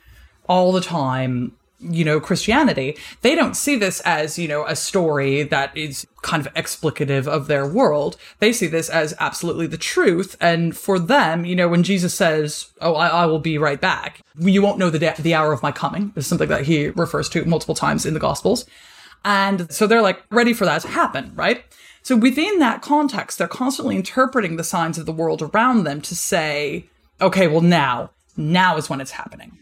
[0.49, 5.43] all the time, you know, Christianity, they don't see this as, you know, a story
[5.45, 8.17] that is kind of explicative of their world.
[8.39, 10.37] They see this as absolutely the truth.
[10.41, 14.21] And for them, you know, when Jesus says, Oh, I, I will be right back,
[14.39, 17.45] you won't know the, the hour of my coming is something that he refers to
[17.45, 18.67] multiple times in the Gospels.
[19.25, 21.65] And so they're like ready for that to happen, right?
[22.11, 26.17] So within that context, they're constantly interpreting the signs of the world around them to
[26.17, 26.87] say,
[27.21, 29.57] okay, well now, now is when it's happening.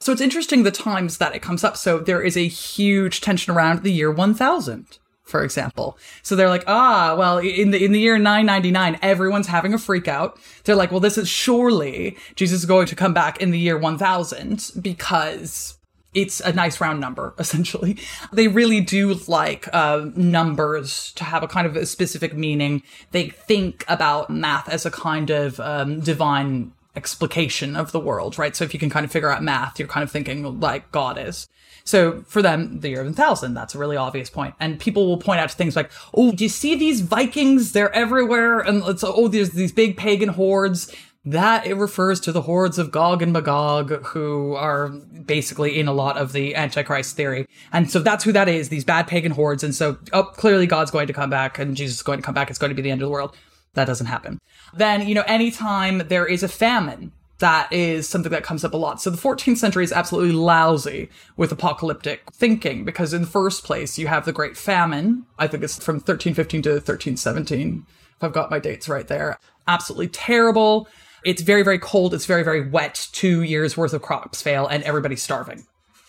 [0.00, 1.74] So it's interesting the times that it comes up.
[1.74, 5.96] So there is a huge tension around the year 1000, for example.
[6.22, 10.06] So they're like, ah, well, in the in the year 999, everyone's having a freak
[10.06, 10.38] out.
[10.64, 13.78] They're like, well, this is surely Jesus is going to come back in the year
[13.78, 15.78] 1000 because
[16.16, 17.98] it's a nice round number, essentially.
[18.32, 22.82] They really do like uh, numbers to have a kind of a specific meaning.
[23.12, 28.56] They think about math as a kind of um, divine explication of the world, right?
[28.56, 31.18] So if you can kind of figure out math, you're kind of thinking like God
[31.18, 31.46] is.
[31.84, 34.54] So for them, the year of 1000, that's a really obvious point.
[34.58, 37.72] And people will point out to things like, oh, do you see these Vikings?
[37.72, 38.58] They're everywhere.
[38.58, 40.92] And it's, oh, there's these big pagan hordes.
[41.26, 45.92] That it refers to the hordes of Gog and Magog, who are basically in a
[45.92, 47.48] lot of the Antichrist theory.
[47.72, 49.64] And so that's who that is, these bad pagan hordes.
[49.64, 52.34] And so, oh, clearly God's going to come back and Jesus is going to come
[52.34, 52.48] back.
[52.48, 53.36] It's going to be the end of the world.
[53.74, 54.38] That doesn't happen.
[54.72, 58.76] Then, you know, anytime there is a famine, that is something that comes up a
[58.76, 59.02] lot.
[59.02, 63.98] So the 14th century is absolutely lousy with apocalyptic thinking because in the first place,
[63.98, 65.26] you have the Great Famine.
[65.38, 67.84] I think it's from 1315 to 1317,
[68.16, 69.38] if I've got my dates right there.
[69.68, 70.88] Absolutely terrible.
[71.24, 72.14] It's very, very cold.
[72.14, 73.08] It's very, very wet.
[73.12, 75.66] Two years worth of crops fail and everybody's starving.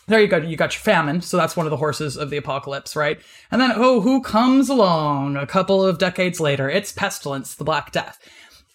[0.08, 0.38] There you go.
[0.38, 1.22] You got your famine.
[1.22, 3.20] So that's one of the horses of the apocalypse, right?
[3.52, 6.70] And then, oh, who comes along a couple of decades later?
[6.70, 8.18] It's pestilence, the Black Death.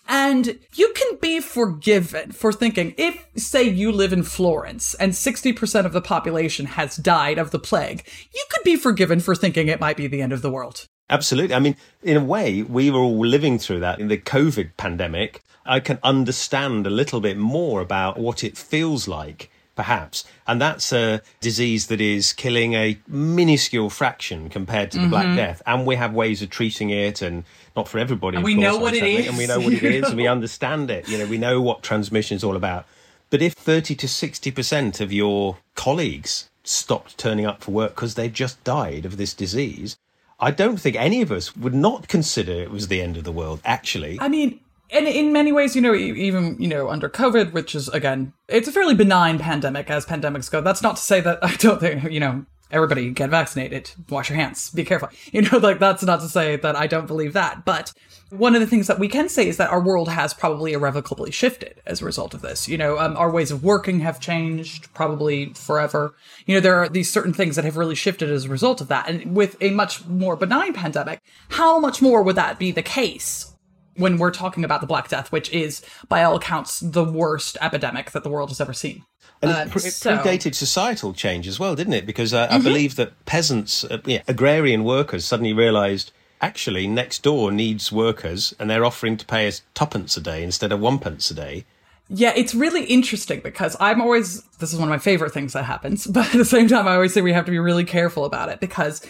[0.09, 5.87] And you can be forgiven for thinking if, say, you live in Florence and 60%
[5.87, 9.81] of the population has died of the plague, you could be forgiven for thinking it
[9.81, 10.87] might be the end of the world.
[11.09, 11.55] Absolutely.
[11.55, 15.42] I mean, in a way, we were all living through that in the COVID pandemic.
[15.64, 20.25] I can understand a little bit more about what it feels like perhaps.
[20.46, 25.11] And that's a disease that is killing a minuscule fraction compared to the mm-hmm.
[25.11, 25.62] Black Death.
[25.66, 27.44] And we have ways of treating it and
[27.77, 28.37] not for everybody.
[28.37, 29.29] And we course, know what it is.
[29.29, 31.09] And we know what it is and we understand it.
[31.09, 32.87] You know, we know what transmission is all about.
[33.31, 38.29] But if 30 to 60% of your colleagues stopped turning up for work because they
[38.29, 39.96] just died of this disease,
[40.38, 43.33] I don't think any of us would not consider it was the end of the
[43.33, 44.18] world, actually.
[44.20, 44.61] I mean,
[44.93, 48.69] and in many ways, you know, even, you know, under COVID, which is, again, it's
[48.69, 50.61] a fairly benign pandemic as pandemics go.
[50.61, 54.39] That's not to say that I don't think, you know, everybody get vaccinated, wash your
[54.39, 55.09] hands, be careful.
[55.33, 57.65] You know, like that's not to say that I don't believe that.
[57.65, 57.93] But
[58.29, 61.31] one of the things that we can say is that our world has probably irrevocably
[61.31, 62.69] shifted as a result of this.
[62.69, 66.15] You know, um, our ways of working have changed probably forever.
[66.45, 68.89] You know, there are these certain things that have really shifted as a result of
[68.89, 69.09] that.
[69.09, 73.52] And with a much more benign pandemic, how much more would that be the case
[73.97, 78.11] when we're talking about the Black Death, which is, by all accounts, the worst epidemic
[78.13, 79.05] that the world has ever seen.
[79.41, 80.17] And it, uh, pre- it so.
[80.17, 82.07] predated societal change as well, didn't it?
[82.07, 82.55] Because uh, mm-hmm.
[82.55, 88.55] I believe that peasants, uh, yeah, agrarian workers, suddenly realised actually next door needs workers,
[88.59, 91.65] and they're offering to pay us tuppence a day instead of one pence a day.
[92.09, 95.65] Yeah, it's really interesting because I'm always, this is one of my favorite things that
[95.65, 98.25] happens, but at the same time, I always say we have to be really careful
[98.25, 99.07] about it because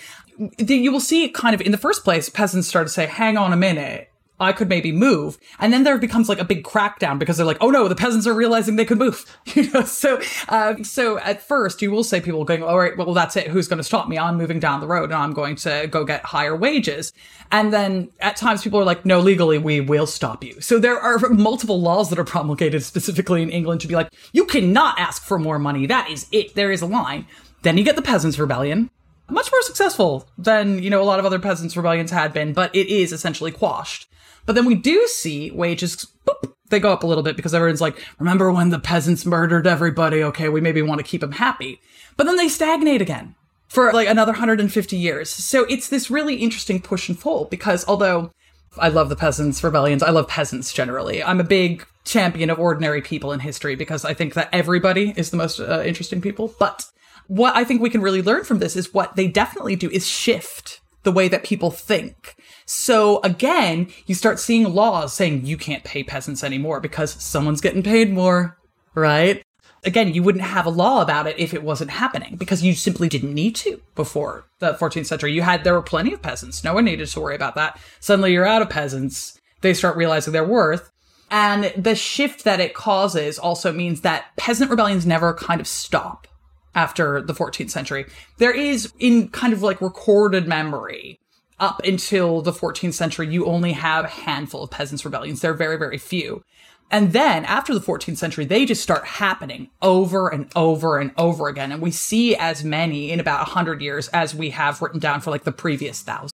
[0.59, 3.53] you will see kind of in the first place, peasants start to say, hang on
[3.53, 4.12] a minute
[4.43, 5.39] I could maybe move.
[5.59, 8.27] And then there becomes like a big crackdown because they're like, oh no, the peasants
[8.27, 9.25] are realizing they could move.
[9.55, 13.15] you know, so, uh, so at first you will say people going, all right, well,
[13.15, 13.49] that's it.
[13.49, 14.19] Who's going to stop me?
[14.19, 17.13] I'm moving down the road and I'm going to go get higher wages.
[17.51, 20.61] And then at times people are like, no, legally we will stop you.
[20.61, 24.45] So there are multiple laws that are promulgated specifically in England to be like, you
[24.45, 25.87] cannot ask for more money.
[25.87, 26.55] That is it.
[26.55, 27.27] There is a line.
[27.63, 28.91] Then you get the peasants rebellion
[29.33, 32.75] much more successful than you know a lot of other peasants rebellions had been but
[32.75, 34.09] it is essentially quashed
[34.47, 37.81] but then we do see wages, boop, they go up a little bit because everyone's
[37.81, 40.23] like, remember when the peasants murdered everybody?
[40.25, 41.81] Okay, we maybe want to keep them happy.
[42.17, 43.35] But then they stagnate again
[43.69, 45.31] for like another 150 years.
[45.31, 48.33] So it's this really interesting push and pull because although
[48.79, 51.23] I love the peasants rebellions, I love peasants generally.
[51.23, 55.31] I'm a big champion of ordinary people in history because I think that everybody is
[55.31, 56.55] the most uh, interesting people.
[56.59, 56.85] But
[57.29, 60.07] what I think we can really learn from this is what they definitely do is
[60.07, 62.37] shift the way that people think.
[62.65, 67.83] So again, you start seeing laws saying you can't pay peasants anymore because someone's getting
[67.83, 68.59] paid more,
[68.95, 69.43] right?
[69.85, 73.09] Again, you wouldn't have a law about it if it wasn't happening because you simply
[73.09, 75.33] didn't need to before the 14th century.
[75.33, 76.63] You had, there were plenty of peasants.
[76.63, 77.81] No one needed to worry about that.
[77.99, 79.41] Suddenly you're out of peasants.
[79.61, 80.91] They start realizing their worth.
[81.33, 86.29] And the shift that it causes also means that peasant rebellions never kind of stop
[86.75, 88.07] after the 14th century.
[88.39, 91.19] There is in kind of like recorded memory
[91.63, 95.41] up until the 14th century, you only have a handful of peasants' rebellions.
[95.41, 96.43] They're very, very few.
[96.91, 101.49] And then after the 14th century, they just start happening over and over and over
[101.49, 101.73] again.
[101.73, 105.31] And we see as many in about 100 years as we have written down for
[105.31, 106.33] like the previous thousand.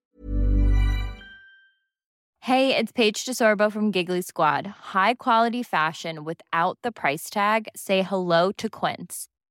[2.41, 4.65] Hey, it's Paige DeSorbo from Giggly Squad.
[4.65, 7.67] High quality fashion without the price tag?
[7.75, 9.27] Say hello to Quince.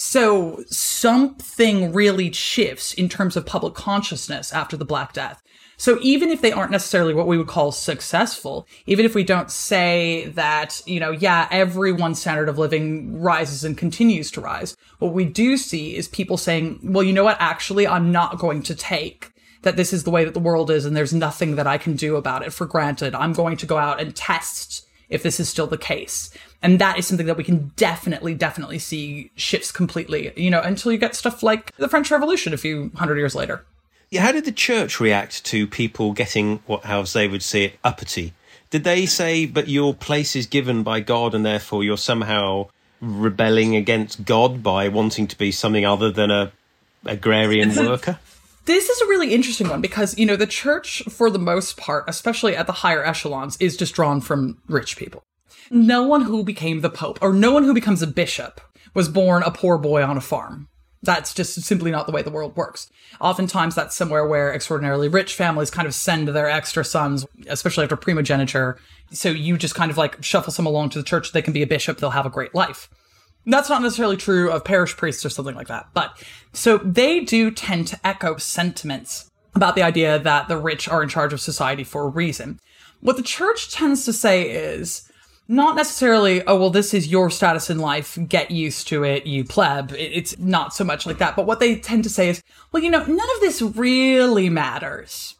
[0.00, 5.42] So something really shifts in terms of public consciousness after the Black Death.
[5.76, 9.50] So even if they aren't necessarily what we would call successful, even if we don't
[9.50, 15.12] say that, you know, yeah, everyone's standard of living rises and continues to rise, what
[15.12, 17.36] we do see is people saying, well, you know what?
[17.38, 19.30] Actually, I'm not going to take
[19.62, 21.94] that this is the way that the world is and there's nothing that I can
[21.94, 23.14] do about it for granted.
[23.14, 26.30] I'm going to go out and test if this is still the case.
[26.62, 30.92] And that is something that we can definitely, definitely see shifts completely, you know, until
[30.92, 33.64] you get stuff like the French Revolution a few hundred years later.
[34.10, 37.78] Yeah, how did the church react to people getting what, how they would say it,
[37.84, 38.34] uppity?
[38.70, 42.68] Did they say, but your place is given by God and therefore you're somehow
[43.00, 46.52] rebelling against God by wanting to be something other than a
[47.04, 48.18] agrarian worker?
[48.66, 52.04] This is a really interesting one because, you know, the church, for the most part,
[52.06, 55.22] especially at the higher echelons, is just drawn from rich people.
[55.70, 58.60] No one who became the pope or no one who becomes a bishop
[58.92, 60.68] was born a poor boy on a farm.
[61.02, 62.90] That's just simply not the way the world works.
[63.20, 67.96] Oftentimes, that's somewhere where extraordinarily rich families kind of send their extra sons, especially after
[67.96, 68.78] primogeniture.
[69.12, 71.32] So you just kind of like shuffle some along to the church.
[71.32, 71.98] They can be a bishop.
[71.98, 72.90] They'll have a great life.
[73.46, 75.86] That's not necessarily true of parish priests or something like that.
[75.94, 81.02] But so they do tend to echo sentiments about the idea that the rich are
[81.02, 82.58] in charge of society for a reason.
[83.00, 85.09] What the church tends to say is,
[85.50, 88.16] not necessarily, oh, well, this is your status in life.
[88.28, 89.92] Get used to it, you pleb.
[89.98, 91.34] It's not so much like that.
[91.34, 92.40] But what they tend to say is,
[92.70, 95.34] well, you know, none of this really matters.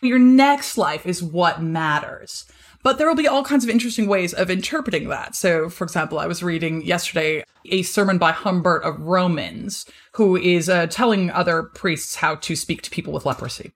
[0.00, 2.44] Your next life is what matters.
[2.84, 5.34] But there will be all kinds of interesting ways of interpreting that.
[5.34, 10.68] So, for example, I was reading yesterday a sermon by Humbert of Romans, who is
[10.68, 13.72] uh, telling other priests how to speak to people with leprosy.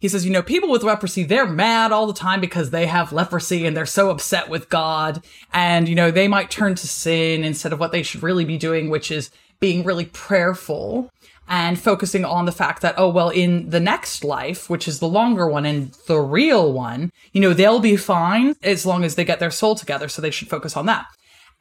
[0.00, 3.12] He says, you know, people with leprosy, they're mad all the time because they have
[3.12, 5.22] leprosy and they're so upset with God.
[5.52, 8.56] And, you know, they might turn to sin instead of what they should really be
[8.56, 9.30] doing, which is
[9.60, 11.12] being really prayerful
[11.46, 15.08] and focusing on the fact that, oh, well, in the next life, which is the
[15.08, 19.24] longer one and the real one, you know, they'll be fine as long as they
[19.24, 20.08] get their soul together.
[20.08, 21.06] So they should focus on that.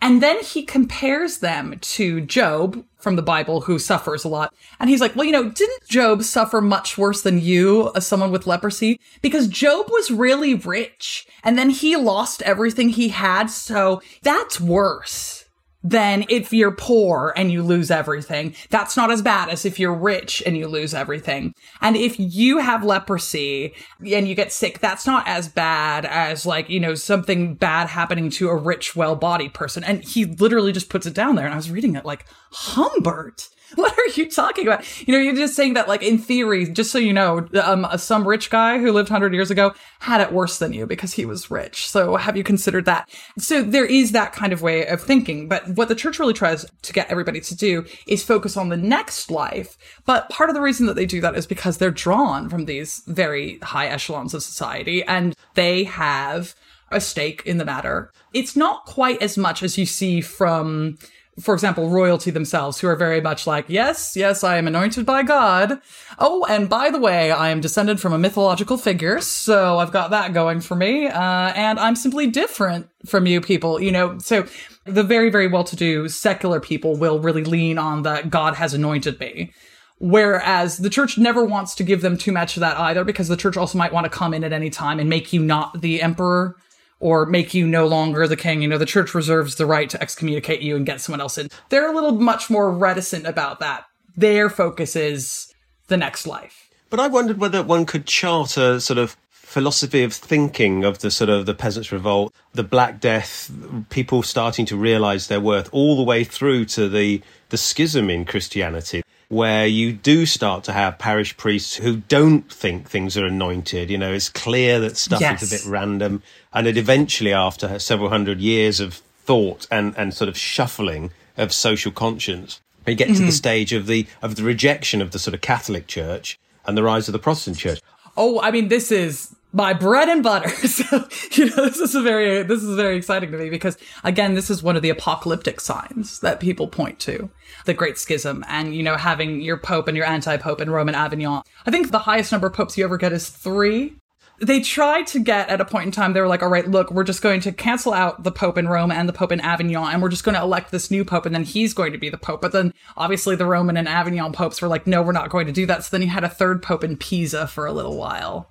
[0.01, 4.53] And then he compares them to Job from the Bible, who suffers a lot.
[4.79, 8.31] And he's like, well, you know, didn't Job suffer much worse than you, as someone
[8.31, 8.99] with leprosy?
[9.21, 13.47] Because Job was really rich and then he lost everything he had.
[13.47, 15.38] So that's worse
[15.83, 18.53] than if you're poor and you lose everything.
[18.69, 21.53] That's not as bad as if you're rich and you lose everything.
[21.81, 23.73] And if you have leprosy
[24.05, 28.29] and you get sick, that's not as bad as like, you know, something bad happening
[28.31, 29.83] to a rich, well-bodied person.
[29.83, 31.45] And he literally just puts it down there.
[31.45, 35.07] And I was reading it like, Humbert what are you talking about?
[35.07, 38.27] You know, you're just saying that, like, in theory, just so you know, um, some
[38.27, 41.51] rich guy who lived 100 years ago had it worse than you because he was
[41.51, 41.87] rich.
[41.87, 43.09] So have you considered that?
[43.37, 45.47] So there is that kind of way of thinking.
[45.47, 48.77] But what the church really tries to get everybody to do is focus on the
[48.77, 49.77] next life.
[50.05, 53.03] But part of the reason that they do that is because they're drawn from these
[53.07, 56.55] very high echelons of society and they have
[56.91, 58.11] a stake in the matter.
[58.33, 60.97] It's not quite as much as you see from
[61.39, 65.23] for example, royalty themselves, who are very much like, yes, yes, I am anointed by
[65.23, 65.79] God.
[66.17, 70.11] Oh, and by the way, I am descended from a mythological figure, so I've got
[70.11, 71.07] that going for me.
[71.07, 74.17] Uh, and I'm simply different from you people, you know.
[74.19, 74.45] So
[74.85, 79.53] the very, very well-to-do secular people will really lean on that God has anointed me.
[80.01, 83.35] Whereas the church never wants to give them too much of that either, because the
[83.35, 86.01] church also might want to come in at any time and make you not the
[86.01, 86.55] emperor
[86.99, 88.61] or make you no longer the king.
[88.61, 91.49] You know, the church reserves the right to excommunicate you and get someone else in.
[91.69, 93.85] They're a little much more reticent about that.
[94.15, 95.53] Their focus is
[95.87, 96.69] the next life.
[96.89, 101.09] But I wondered whether one could chart a sort of philosophy of thinking of the
[101.09, 103.51] sort of the peasants revolt, the Black Death,
[103.89, 108.25] people starting to realize their worth all the way through to the the schism in
[108.25, 113.89] Christianity where you do start to have parish priests who don't think things are anointed.
[113.89, 115.43] You know, it's clear that stuff yes.
[115.43, 116.23] is a bit random.
[116.51, 121.53] And it eventually, after several hundred years of thought and, and sort of shuffling of
[121.53, 123.13] social conscience, you get mm-hmm.
[123.13, 123.33] to the mm-hmm.
[123.33, 127.07] stage of the of the rejection of the sort of Catholic Church and the rise
[127.07, 127.79] of the Protestant Church.
[128.17, 130.49] Oh, I mean, this is my bread and butter.
[130.69, 134.49] So, you know, this is very, this is very exciting to me because again, this
[134.49, 137.29] is one of the apocalyptic signs that people point to.
[137.65, 141.41] The Great Schism and, you know, having your Pope and your anti-Pope and Avignon.
[141.65, 143.95] I think the highest number of popes you ever get is three.
[144.39, 146.91] They tried to get at a point in time, they were like, all right, look,
[146.91, 149.91] we're just going to cancel out the Pope in Rome and the Pope in Avignon,
[149.91, 152.09] and we're just going to elect this new Pope, and then he's going to be
[152.09, 152.41] the Pope.
[152.41, 155.51] But then obviously the Roman and Avignon popes were like, no, we're not going to
[155.51, 155.83] do that.
[155.83, 158.49] So then you had a third Pope in Pisa for a little while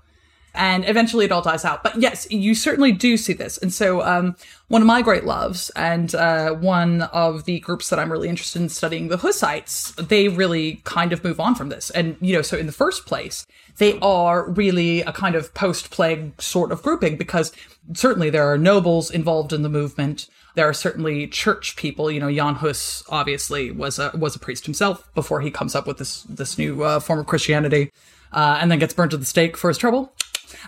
[0.58, 1.84] and eventually it all dies out.
[1.84, 3.58] But yes, you certainly do see this.
[3.58, 4.36] And so, um,
[4.66, 8.60] one of my great loves and uh, one of the groups that I'm really interested
[8.60, 11.90] in studying, the Hussites, they really kind of move on from this.
[11.90, 13.46] And, you know, so in the first place,
[13.78, 17.52] they are really a kind of post plague sort of grouping because
[17.94, 20.28] certainly there are nobles involved in the movement.
[20.56, 22.10] There are certainly church people.
[22.10, 25.86] You know, Jan Hus obviously was a was a priest himself before he comes up
[25.86, 27.92] with this this new uh, form of Christianity
[28.32, 30.12] uh, and then gets burned at the stake for his trouble,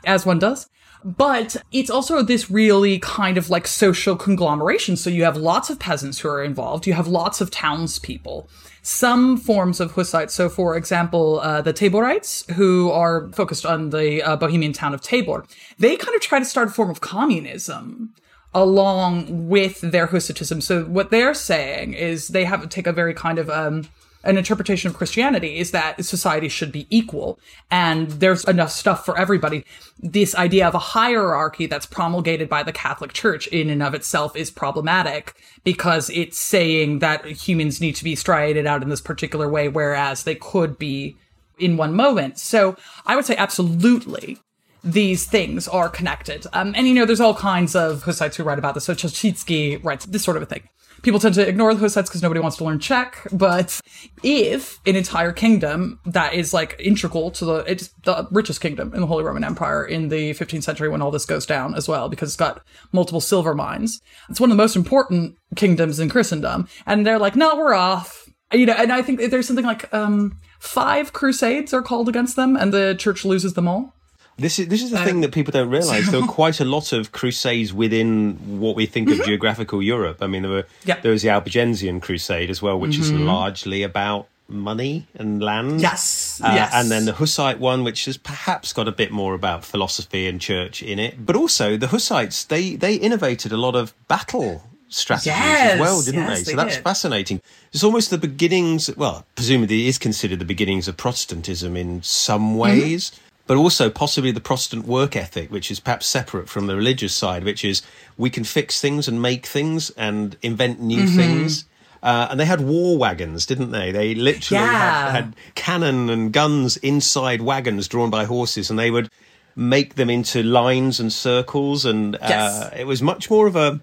[0.04, 0.68] as one does.
[1.04, 4.96] But it's also this really kind of like social conglomeration.
[4.96, 6.86] So you have lots of peasants who are involved.
[6.86, 8.48] You have lots of townspeople.
[8.82, 10.34] Some forms of Hussites.
[10.34, 15.00] So, for example, uh, the Taborites, who are focused on the uh, Bohemian town of
[15.00, 15.44] Tabor,
[15.78, 18.14] they kind of try to start a form of communism
[18.52, 20.62] along with their Hussitism.
[20.62, 23.88] So, what they're saying is they have take a very kind of um,
[24.22, 27.38] an interpretation of Christianity is that society should be equal
[27.70, 29.64] and there's enough stuff for everybody.
[29.98, 34.36] This idea of a hierarchy that's promulgated by the Catholic Church in and of itself
[34.36, 39.48] is problematic because it's saying that humans need to be striated out in this particular
[39.48, 41.16] way, whereas they could be
[41.58, 42.38] in one moment.
[42.38, 44.38] So I would say absolutely
[44.82, 46.46] these things are connected.
[46.52, 48.84] Um, and you know, there's all kinds of Hussites who write about this.
[48.84, 50.68] So Chelčický writes this sort of a thing.
[51.02, 53.26] People tend to ignore the Hussites because nobody wants to learn Czech.
[53.32, 53.80] But
[54.22, 59.00] if an entire kingdom that is like integral to the, it's the richest kingdom in
[59.00, 62.08] the Holy Roman Empire in the 15th century when all this goes down as well,
[62.08, 64.00] because it's got multiple silver mines.
[64.28, 66.68] It's one of the most important kingdoms in Christendom.
[66.86, 68.28] And they're like, no, we're off.
[68.52, 72.56] You know, and I think there's something like, um, five crusades are called against them
[72.56, 73.94] and the church loses them all.
[74.40, 76.10] This is this is the thing that people don't realise.
[76.10, 80.18] there were quite a lot of crusades within what we think of geographical Europe.
[80.22, 80.98] I mean, there were Yeah.
[81.02, 83.26] there was the Albigensian Crusade as well, which is Mhm.
[83.26, 85.80] largely about money and land.
[85.80, 86.70] Yes, Uh, yes.
[86.74, 90.40] and then the Hussite one, which has perhaps got a bit more about philosophy and
[90.40, 91.24] church in it.
[91.24, 96.22] But also the Hussites, they they innovated a lot of battle strategies as well, didn't
[96.22, 96.44] yes, they?
[96.44, 96.84] So they that's did.
[96.84, 97.40] fascinating.
[97.72, 98.90] It's almost the beginnings.
[98.96, 103.12] Well, presumably it is considered the beginnings of Protestantism in some ways.
[103.50, 107.42] But also possibly the Protestant work ethic, which is perhaps separate from the religious side,
[107.42, 107.82] which is
[108.16, 111.16] we can fix things and make things and invent new Mhm.
[111.16, 111.64] things.
[112.00, 113.90] Uh, and they had war wagons, didn't they?
[113.90, 115.10] They literally Yeah.
[115.10, 119.10] had, had cannon and guns inside wagons drawn by horses, and they would
[119.56, 121.84] make them into lines and circles.
[121.84, 122.70] And uh, Yes.
[122.78, 123.80] it was much more of a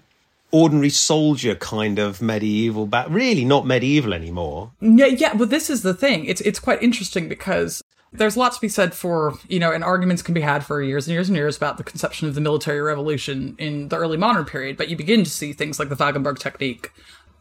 [0.49, 4.71] ordinary soldier kind of medieval, but really not medieval anymore.
[4.79, 6.23] Yeah, yeah, but this is the thing.
[6.23, 7.83] It's it's quite interesting because
[8.13, 11.07] there's lots to be said for, you know, and arguments can be had for years
[11.07, 14.45] and years and years about the conception of the military revolution in the early modern
[14.45, 16.91] period, but you begin to see things like the Wagenburg technique.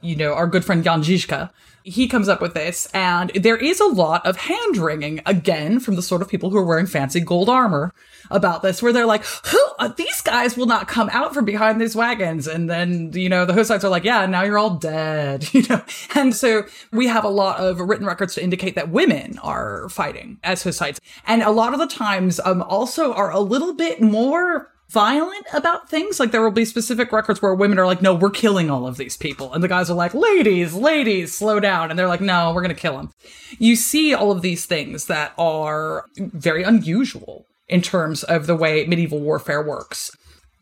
[0.07, 1.51] You know, our good friend Jan Žižka,
[1.83, 5.97] he comes up with this, and there is a lot of hand wringing again from
[5.97, 7.93] the sort of people who are wearing fancy gold armor
[8.31, 9.61] about this, where they're like, "Who?
[9.81, 13.45] Uh, these guys will not come out from behind these wagons." And then you know
[13.45, 15.83] the Hussites are like, "Yeah, now you're all dead," you know.
[16.15, 20.39] And so we have a lot of written records to indicate that women are fighting
[20.45, 24.71] as Hussites, and a lot of the times, um, also are a little bit more
[24.89, 26.20] violent about things.
[26.20, 28.97] Like there will be specific records where women are like, no, we're killing all of
[28.97, 29.53] these people.
[29.53, 31.91] And the guys are like, ladies, ladies, slow down.
[31.91, 33.12] And they're like, no, we're going to kill them.
[33.59, 38.87] You see all of these things that are very unusual in terms of the way
[38.87, 40.11] medieval warfare works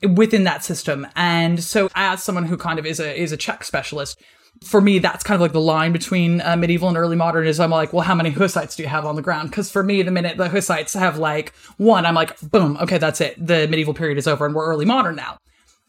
[0.03, 1.07] within that system.
[1.17, 4.21] And so as someone who kind of is a, is a Czech specialist,
[4.65, 7.61] for me, that's kind of like the line between uh, medieval and early modern is
[7.61, 9.51] I'm like, well, how many Hussites do you have on the ground?
[9.51, 13.21] Because for me, the minute the Hussites have like one, I'm like, boom, okay, that's
[13.21, 13.35] it.
[13.45, 15.39] The medieval period is over and we're early modern now.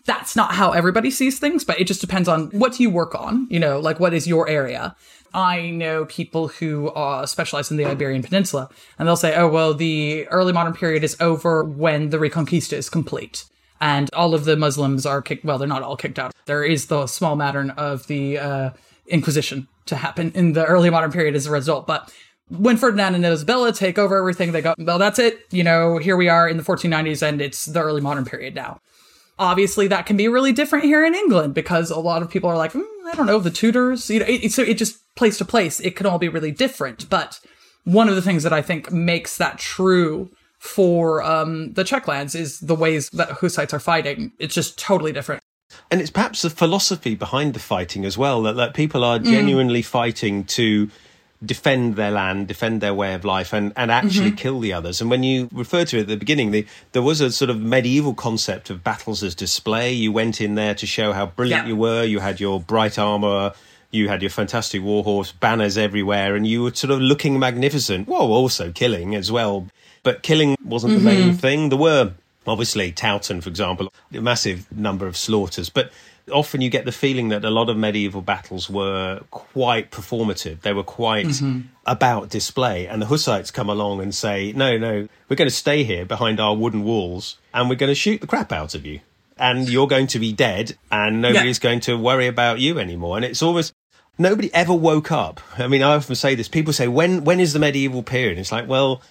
[0.05, 3.15] That's not how everybody sees things, but it just depends on what do you work
[3.15, 4.95] on, you know, like what is your area.
[5.33, 9.73] I know people who uh, specialize in the Iberian Peninsula, and they'll say, oh, well,
[9.73, 13.45] the early modern period is over when the Reconquista is complete
[13.81, 15.45] and all of the Muslims are kicked.
[15.45, 16.33] Well, they're not all kicked out.
[16.45, 18.69] There is the small matter of the uh,
[19.07, 21.85] Inquisition to happen in the early modern period as a result.
[21.85, 22.11] But
[22.49, 25.41] when Ferdinand and Isabella take over everything, they go, well, that's it.
[25.51, 28.79] You know, here we are in the 1490s, and it's the early modern period now.
[29.37, 32.57] Obviously, that can be really different here in England because a lot of people are
[32.57, 34.09] like, mm, I don't know, the Tudors.
[34.09, 37.09] You know, it, so it just place to place, it can all be really different.
[37.09, 37.39] But
[37.83, 40.31] one of the things that I think makes that true
[40.65, 44.31] for um, the Czech lands is the ways that Hussites are fighting.
[44.39, 45.41] It's just totally different.
[45.91, 49.25] And it's perhaps the philosophy behind the fighting as well that, that people are Mm.
[49.25, 50.89] genuinely fighting to
[51.45, 54.37] defend their land, defend their way of life, and, and actually Mhm.
[54.37, 55.01] kill the others.
[55.01, 57.59] And when you refer to it at the beginning, the, there was a sort of
[57.59, 59.91] medieval concept of battles as display.
[59.91, 61.69] You went in there to show how brilliant Yeah.
[61.69, 62.03] you were.
[62.03, 63.51] You had your bright armor.
[63.91, 68.07] You had your fantastic warhorse, banners everywhere, and you were sort of looking magnificent.
[68.07, 69.67] Well, also killing as well.
[70.05, 71.39] But killing wasn't the main Mhm.
[71.39, 71.69] thing.
[71.69, 72.11] There were
[72.47, 75.91] obviously Towton, for example, a massive number of slaughters, but
[76.31, 80.61] often you get the feeling that a lot of medieval battles were quite performative.
[80.61, 81.63] They were quite Mhm.
[81.87, 82.85] about display.
[82.87, 86.39] And the Hussites come along and say, no, no, we're going to stay here behind
[86.39, 88.99] our wooden walls and we're going to shoot the crap out of you.
[89.37, 93.17] And you're going to be dead and nobody's going to worry about you anymore.
[93.17, 93.73] And it's almost,
[94.17, 95.41] nobody ever woke up.
[95.57, 96.47] I mean, I often say this.
[96.47, 98.37] People say, when, when is the medieval period?
[98.39, 99.01] It's like, well,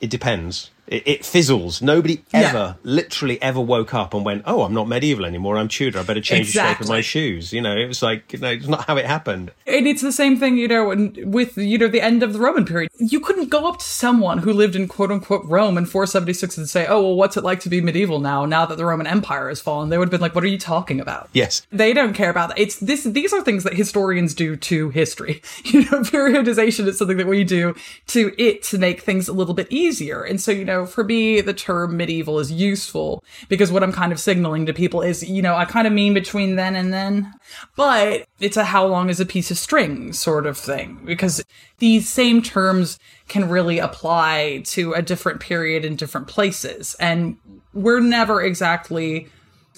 [0.00, 0.70] It depends.
[0.88, 1.82] It, it fizzles.
[1.82, 2.40] Nobody Yeah.
[2.48, 5.56] ever, literally ever woke up and went, "Oh, I'm not medieval anymore.
[5.58, 5.98] I'm Tudor.
[6.00, 8.50] I better change the shape of my shoes." You know, it was like, you know,
[8.50, 9.50] it's not how it happened.
[9.66, 10.88] And it's the same thing, you know,
[11.24, 12.90] with, you know, the end of the Roman period.
[12.98, 16.68] You couldn't go up to someone who lived in quote unquote Rome in 476 and
[16.68, 19.48] say, oh, well, what's it like to be medieval now, now that the Roman Empire
[19.48, 19.88] has fallen?
[19.88, 21.28] They would have been like, what are you talking about?
[21.32, 21.66] Yes.
[21.70, 22.58] They don't care about that.
[22.58, 25.42] It's this, these are things that historians do to history.
[25.66, 27.74] You know, periodization is something that we do
[28.08, 30.22] to it to make things a little bit easier.
[30.22, 34.12] And so, you know, for me, the term medieval is useful because what I'm kind
[34.12, 37.32] of signaling to people is, you know, I kind of mean between then and then,
[37.76, 41.42] but it's a how long is a piece of string sort of thing because
[41.78, 42.98] these same terms
[43.28, 46.96] can really apply to a different period in different places.
[47.00, 47.38] And
[47.72, 49.28] we're never exactly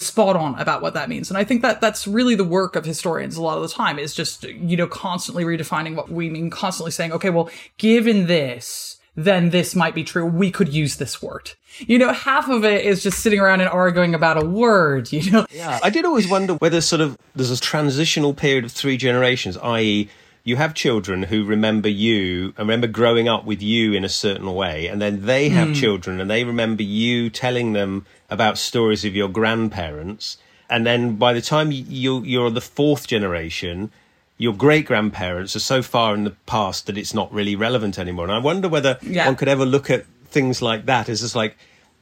[0.00, 1.28] spot on about what that means.
[1.28, 3.98] And I think that that's really the work of historians a lot of the time
[3.98, 8.97] is just, you know, constantly redefining what we mean, constantly saying, okay, well, given this,
[9.18, 10.24] then this might be true.
[10.24, 11.50] We could use this word.
[11.80, 15.28] You know, half of it is just sitting around and arguing about a word, you
[15.30, 15.44] know?
[15.50, 19.56] Yeah, I did always wonder whether sort of there's a transitional period of three generations,
[19.58, 20.08] i.e.,
[20.44, 24.54] you have children who remember you and remember growing up with you in a certain
[24.54, 25.74] way, and then they have Hmm.
[25.74, 30.38] children and they remember you telling them about stories of your grandparents,
[30.70, 33.90] and then by the time you're the fourth generation.
[34.38, 38.24] Your great grandparents are so far in the past that it's not really relevant anymore.
[38.24, 39.26] And I wonder whether Yeah.
[39.26, 41.56] one could ever look at things like that as just like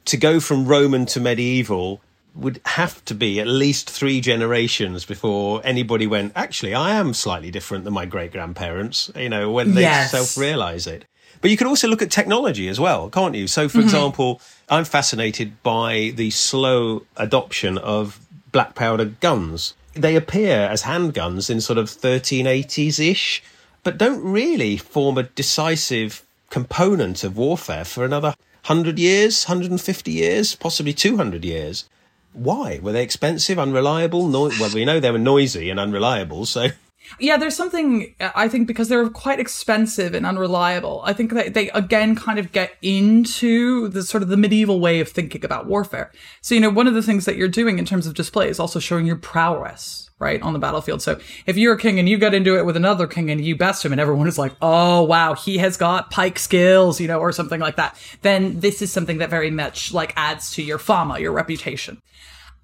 [0.05, 2.01] to go from Roman to medieval
[2.35, 7.49] would have to be at least three generations before anybody went, actually, I am slightly
[7.49, 10.11] different than my great grandparents, you know, when they Yes.
[10.11, 11.05] self realize it.
[11.41, 13.47] But you could also look at technology as well, can't you?
[13.47, 13.83] So, for Mhm.
[13.83, 18.19] example, I'm fascinated by the slow adoption of
[18.51, 19.73] black powder guns.
[19.97, 23.43] They appear as handguns in sort of 1380s ish,
[23.83, 28.35] but don't really form a decisive component of warfare for another
[28.65, 31.85] 100 years, 150 years, possibly 200 years.
[32.33, 32.79] Why?
[32.81, 34.27] Were they expensive, unreliable?
[34.27, 36.67] No- well, we know they were noisy and unreliable, so.
[37.19, 41.01] Yeah, there's something I think because they're quite expensive and unreliable.
[41.05, 44.99] I think that they again kind of get into the sort of the medieval way
[44.99, 46.11] of thinking about warfare.
[46.41, 48.59] So, you know, one of the things that you're doing in terms of display is
[48.59, 51.01] also showing your prowess, right, on the battlefield.
[51.01, 53.55] So, if you're a king and you get into it with another king and you
[53.55, 57.19] best him and everyone is like, "Oh, wow, he has got pike skills," you know,
[57.19, 60.77] or something like that, then this is something that very much like adds to your
[60.77, 62.01] fama, your reputation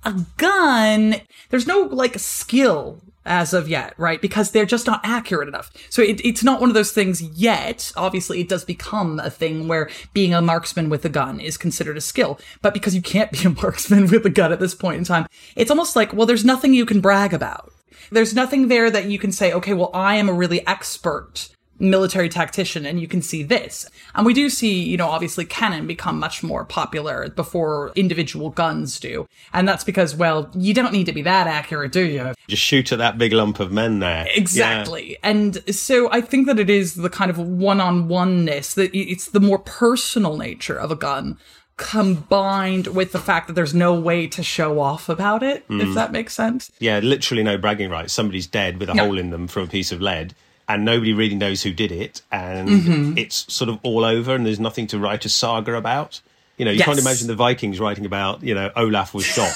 [0.06, 1.16] a gun,
[1.50, 4.22] there's no like skill as of yet, right?
[4.22, 5.72] Because they're just not accurate enough.
[5.90, 7.92] So it, it's not one of those things yet.
[7.96, 11.98] Obviously, it does become a thing where being a marksman with a gun is considered
[11.98, 12.40] a skill.
[12.62, 15.28] But because you can't be a marksman with a gun at this point in time,
[15.56, 17.72] it's almost like, well, there's nothing you can brag about.
[18.12, 21.50] There's nothing there that you can say, okay, well, I am a really expert
[21.80, 23.90] military tactician and you can see this.
[24.16, 29.00] And we do see, you know, obviously cannon become much more popular before individual guns
[29.00, 29.28] do.
[29.54, 32.34] And that's because, well, you don't need to be that accurate, do you?
[32.48, 34.28] Just shoot at that big lump of men there.
[34.36, 35.18] Exactly.
[35.24, 39.28] And so I think that it is the kind of one on oneness, that it's
[39.32, 41.38] the more personal nature of a gun
[41.76, 45.96] combined with the fact that there's no way to show off about it, if Mm.
[45.96, 46.72] that makes sense.
[46.80, 48.14] Yeah, literally no bragging rights.
[48.14, 49.06] Somebody's dead with a No.
[49.06, 50.36] hole in them from a piece of lead,
[50.68, 53.18] and nobody really knows who did it, and Mhm.
[53.18, 56.22] it's sort of all over, and there's nothing to write a saga about.
[56.58, 56.86] You know, you Yes.
[56.86, 59.54] can't imagine the Vikings writing about, you know, Olaf was shot.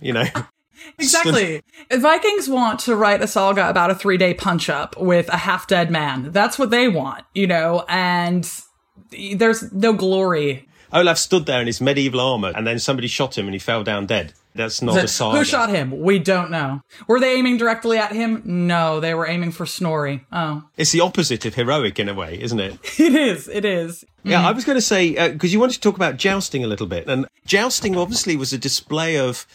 [0.00, 0.24] you know,
[0.98, 1.62] Exactly.
[1.90, 5.66] Vikings want to write a saga about a three day punch up with a half
[5.66, 6.30] dead man.
[6.30, 8.48] That's what they want, you know, and
[9.34, 10.68] there's no glory.
[10.92, 13.82] Olaf stood there in his medieval armor, and then somebody shot him, and he fell
[13.82, 14.32] down dead.
[14.54, 15.38] That's not a saga.
[15.38, 16.00] Who shot him?
[16.00, 16.80] We don't know.
[17.08, 18.42] Were they aiming directly at him?
[18.44, 20.24] No, they were aiming for Snorri.
[20.30, 20.62] Oh.
[20.76, 22.78] It's the opposite of heroic in a way, isn't it?
[23.04, 23.48] It is.
[23.48, 24.04] It is.
[24.22, 24.44] Yeah, mm.
[24.46, 26.86] I was going to say uh, because you wanted to talk about jousting a little
[26.86, 29.46] bit, and jousting obviously was a display of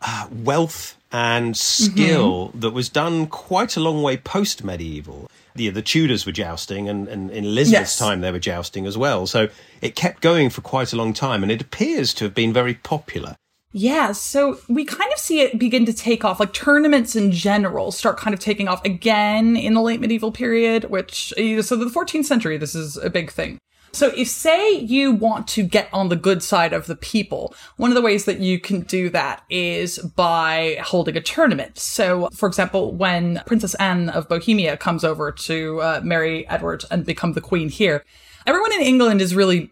[0.00, 2.60] uh, wealth and skill mm-hmm.
[2.60, 5.30] that was done quite a long way post medieval.
[5.54, 7.98] The, the Tudors were jousting, and, and in Elizabeth's Yes.
[7.98, 9.26] time they were jousting as well.
[9.26, 9.48] So
[9.80, 12.74] it kept going for quite a long time, and it appears to have been very
[12.74, 13.36] popular.
[13.72, 16.40] Yeah, so we kind of see it begin to take off.
[16.40, 20.84] Like tournaments in general start kind of taking off again in the late medieval period,
[20.84, 23.58] which, so the 14th century, this is a big thing.
[23.92, 27.90] So if say you want to get on the good side of the people, one
[27.90, 31.78] of the ways that you can do that is by holding a tournament.
[31.78, 37.04] So for example, when Princess Anne of Bohemia comes over to uh, marry Edward and
[37.04, 38.04] become the queen here,
[38.46, 39.70] everyone in England is really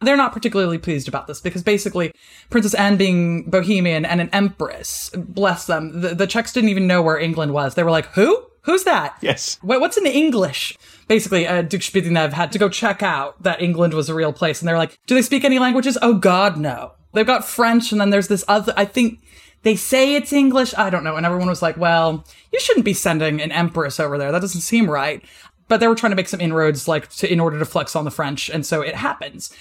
[0.00, 2.12] they're not particularly pleased about this because basically
[2.50, 7.00] Princess Anne being Bohemian and an empress, bless them, the, the Czechs didn't even know
[7.00, 7.74] where England was.
[7.74, 8.46] They were like, who?
[8.62, 9.16] Who's that?
[9.20, 9.60] Yes.
[9.62, 10.76] Wait, what's in English?
[11.06, 14.60] Basically, uh, Duke Shpitinev had to go check out that England was a real place.
[14.60, 15.96] And they're like, do they speak any languages?
[16.02, 16.92] Oh, God, no.
[17.12, 19.20] They've got French, and then there's this other, I think
[19.62, 20.74] they say it's English.
[20.76, 21.14] I don't know.
[21.14, 24.32] And everyone was like, well, you shouldn't be sending an empress over there.
[24.32, 25.24] That doesn't seem right.
[25.68, 28.04] But they were trying to make some inroads, like, to, in order to flex on
[28.04, 28.50] the French.
[28.50, 29.54] And so it happens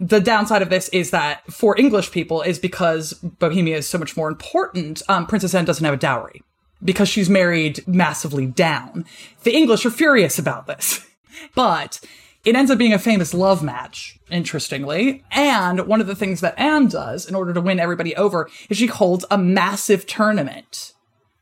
[0.00, 4.16] the downside of this is that for English people is because Bohemia is so much
[4.16, 5.02] more important.
[5.08, 6.42] Um, Princess Anne doesn't have a dowry
[6.82, 9.04] because she's married massively down.
[9.42, 11.06] The English are furious about this,
[11.54, 12.00] but
[12.46, 15.22] it ends up being a famous love match, interestingly.
[15.30, 18.78] And one of the things that Anne does in order to win everybody over is
[18.78, 20.94] she holds a massive tournament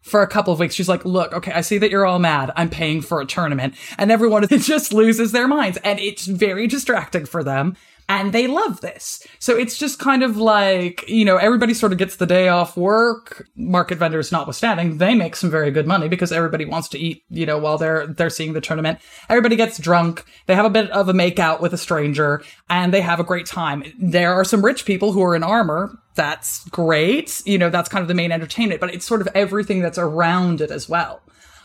[0.02, 0.74] for a couple of weeks.
[0.74, 2.50] She's like, look, okay, I see that you're all mad.
[2.56, 3.74] I'm paying for a tournament.
[3.96, 5.78] And everyone just loses their minds.
[5.84, 7.76] And it's very distracting for them
[8.08, 9.26] and they love this.
[9.38, 12.76] So it's just kind of like, you know, everybody sort of gets the day off
[12.76, 17.22] work, market vendors notwithstanding, they make some very good money because everybody wants to eat,
[17.28, 18.98] you know, while they're they're seeing the tournament.
[19.28, 22.94] Everybody gets drunk, they have a bit of a make out with a stranger, and
[22.94, 23.84] they have a great time.
[23.98, 25.98] There are some rich people who are in armor.
[26.14, 27.42] That's great.
[27.44, 30.60] You know, that's kind of the main entertainment, but it's sort of everything that's around
[30.60, 31.20] it as well.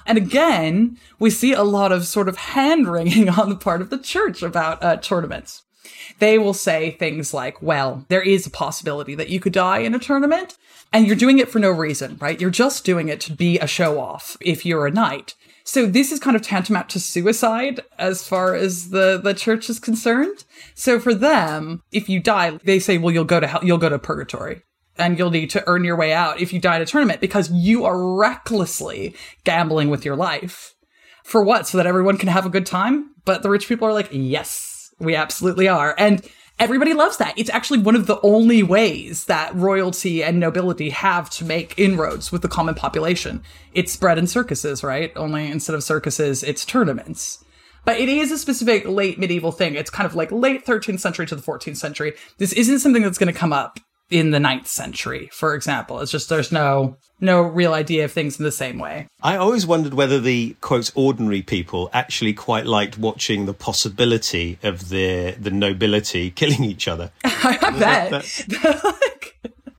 [0.06, 3.90] And again, we see a lot of sort of hand wringing on the part of
[3.90, 5.64] the church about uh, tournaments
[6.20, 9.96] they will say things like, well, there is a possibility that you could die in
[9.96, 10.58] a tournament
[10.92, 12.40] and you're doing it for no reason, right?
[12.40, 15.36] You're just doing it to be a show off if you're a knight.
[15.66, 19.80] So this is kind of tantamount to suicide as far as the, the church is
[19.80, 20.44] concerned.
[20.76, 23.90] So for them, if you die, they say, well, you'll go to hell, you'll go
[23.90, 24.62] to purgatory
[24.98, 27.50] and you'll need to earn your way out if you die in a tournament because
[27.52, 30.76] you are recklessly gambling with your life.
[31.24, 31.68] For what?
[31.68, 33.12] So that everyone can have a good time?
[33.26, 34.73] But the rich people are like, yes,
[35.04, 35.96] we absolutely are.
[35.98, 36.28] And
[36.60, 37.38] everybody loves that.
[37.38, 42.32] It's actually one of the only ways that royalty and nobility have to make inroads
[42.32, 43.44] with the common population.
[43.74, 45.12] It's bread and circuses, right?
[45.16, 47.44] Only instead of circuses, it's tournaments.
[47.86, 49.76] But it is a specific late medieval thing.
[49.76, 52.14] It's kind of like late 13th century to the 14th century.
[52.38, 53.80] This isn't something that's going to come up
[54.14, 56.00] in the 9th century, for example.
[56.00, 59.08] It's just there's no no real idea of things in the same way.
[59.24, 64.90] I always wondered whether the quote ordinary people actually quite liked watching the possibility of
[64.90, 67.12] the the nobility killing each other.
[67.24, 69.12] I bet.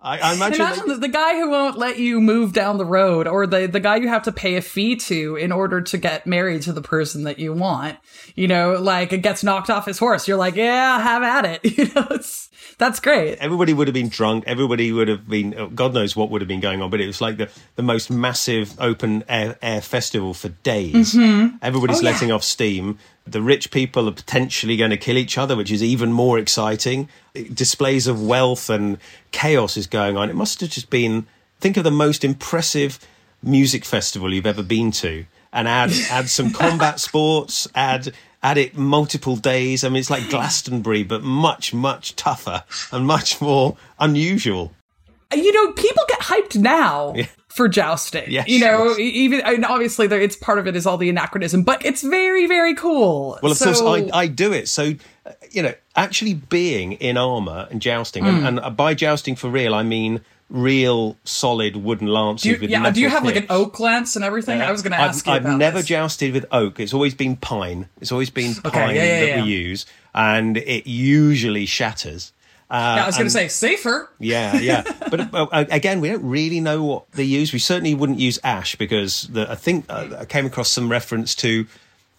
[0.05, 3.27] I, I imagine, imagine the, the guy who won't let you move down the road,
[3.27, 6.27] or the the guy you have to pay a fee to in order to get
[6.27, 7.97] married to the person that you want.
[8.35, 10.29] You know, like it gets knocked off his horse.
[10.29, 11.79] You're like, yeah, have at it.
[11.79, 13.39] You know, it's that's great.
[13.39, 14.45] Everybody would have been drunk.
[14.47, 17.07] Everybody would have been, oh, God knows what would have been going on, but it
[17.07, 21.15] was like the, the most massive open air, air festival for days.
[21.15, 21.57] Mm-hmm.
[21.63, 22.11] Everybody's Oh, yeah.
[22.11, 22.99] letting off steam.
[23.27, 27.09] The rich people are potentially going to kill each other, which is even more exciting.
[27.53, 28.99] Displays of wealth and
[29.33, 30.29] chaos is going on.
[30.29, 31.27] It must have just been,
[31.59, 32.99] think of the most impressive
[33.43, 38.13] music festival you've ever been to and add, add some combat sports, add,
[38.43, 39.85] add it multiple days.
[39.85, 44.73] I mean, it's like Glastonbury, but much, much tougher and much more unusual.
[45.33, 47.15] you know, people get hyped now
[47.55, 48.25] for jousting.
[48.31, 48.99] Yes, you know, yes.
[48.99, 52.47] even and obviously there, it's part of it is all the anachronism, but it's very
[52.47, 53.39] very cool.
[53.43, 54.69] Well, of So- course, I, I do it.
[54.69, 54.95] So,
[55.25, 58.47] uh, you know, actually being in armour and jousting, Mm.
[58.49, 62.71] and, and by jousting for real, I mean real solid wooden lances do you, with
[62.71, 64.61] yeah, metal do you have like an oak lance and everything?
[64.61, 65.87] I was going to ask I've, I've never this.
[65.87, 66.79] jousted with oak.
[66.79, 67.89] It's always been pine.
[68.01, 69.43] It's always been Okay, pine yeah, yeah, that yeah.
[69.45, 72.33] we use, and it usually shatters.
[72.71, 74.09] Uh, yeah, I was going to say safer.
[74.19, 74.83] yeah, yeah.
[75.11, 77.53] But uh, again, we don't really know what they use.
[77.53, 81.35] We certainly wouldn't use ash because the, I think uh, I came across some reference
[81.37, 81.67] to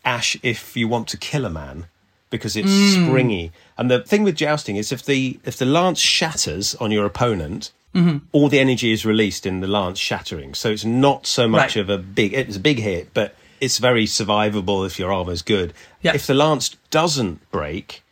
[0.06, 1.88] ash if you want to kill a man
[2.30, 3.08] because it's Mm.
[3.08, 3.52] springy.
[3.78, 7.72] And the thing with jousting is if the if the lance shatters on your opponent,
[7.96, 8.22] Mhm.
[8.32, 10.54] all the energy is released in the lance shattering.
[10.54, 11.82] So it's not so much Right.
[11.84, 12.34] of a big.
[12.34, 15.74] It's a big hit, but it's very survivable if your armor's good.
[16.02, 16.14] Yeah.
[16.14, 18.04] If the lance doesn't break,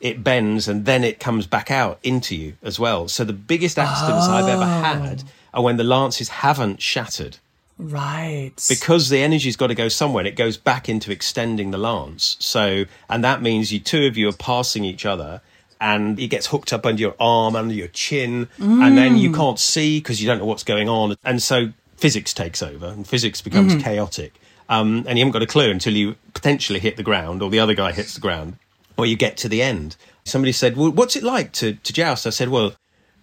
[0.00, 3.08] it bends and then it comes back out into you as well.
[3.08, 4.82] So the biggest accidents I've ever Oh.
[4.82, 5.24] had
[5.54, 7.38] are when the lances haven't shattered
[7.78, 8.52] Right.
[8.68, 12.36] because the energy's got to go somewhere and it goes back into extending the lance.
[12.40, 15.40] So, and that means you two of you are passing each other
[15.80, 19.34] and it gets hooked up under your arm, under your chin, and then you Mm.
[19.36, 21.16] can't see because you don't know what's going on.
[21.24, 23.82] And so physics takes over and physics becomes Mhm.
[23.82, 24.34] chaotic.
[24.68, 27.58] Um, and you haven't got a clue until you potentially hit the ground or the
[27.60, 28.56] other guy hits the ground
[28.96, 29.96] or you get to the end.
[30.24, 32.26] Somebody said, Well, what's it like to, to joust?
[32.26, 32.74] I said, Well,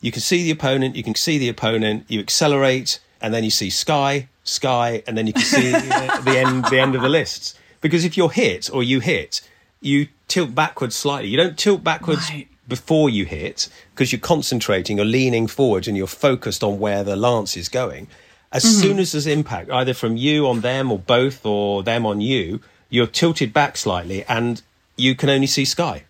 [0.02, 3.50] you can see the opponent, you can see the opponent, you accelerate, and then you
[3.50, 7.10] see sky, sky, and then you can see uh, the end the end of the
[7.10, 7.56] lists.
[7.82, 9.42] Because if you're hit or you hit,
[9.82, 11.30] you tilt backwards slightly.
[11.30, 12.32] You don't tilt backwards
[12.68, 17.16] before you hit because you're concentrating, you're leaning forward, and you're focused on where the
[17.16, 18.08] lance is going.
[18.52, 22.22] As soon as there's impact, either from you on them or both or them on
[22.22, 24.62] you, you're tilted back slightly and
[24.96, 26.04] you can only see sky.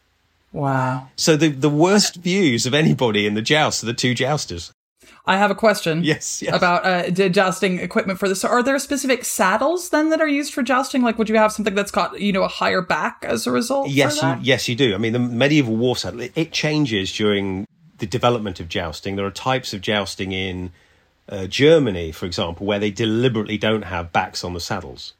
[0.51, 1.09] Wow.
[1.15, 4.71] So the, the worst views of anybody in the joust are the two jousters.
[5.25, 6.03] I have a question.
[6.03, 6.53] Yes, yes.
[6.53, 8.41] About uh, jousting equipment for this.
[8.41, 11.01] So, are there specific saddles then that are used for jousting?
[11.01, 13.89] Like, would you have something that's got you know a higher back as a result?
[13.89, 14.93] Yes, you, yes, you do.
[14.93, 17.65] I mean, the medieval war saddle, it, it changes during
[17.99, 19.15] the development of jousting.
[19.15, 20.73] There are types of jousting in
[21.29, 25.13] uh, Germany, for example, where they deliberately don't have backs on the saddles.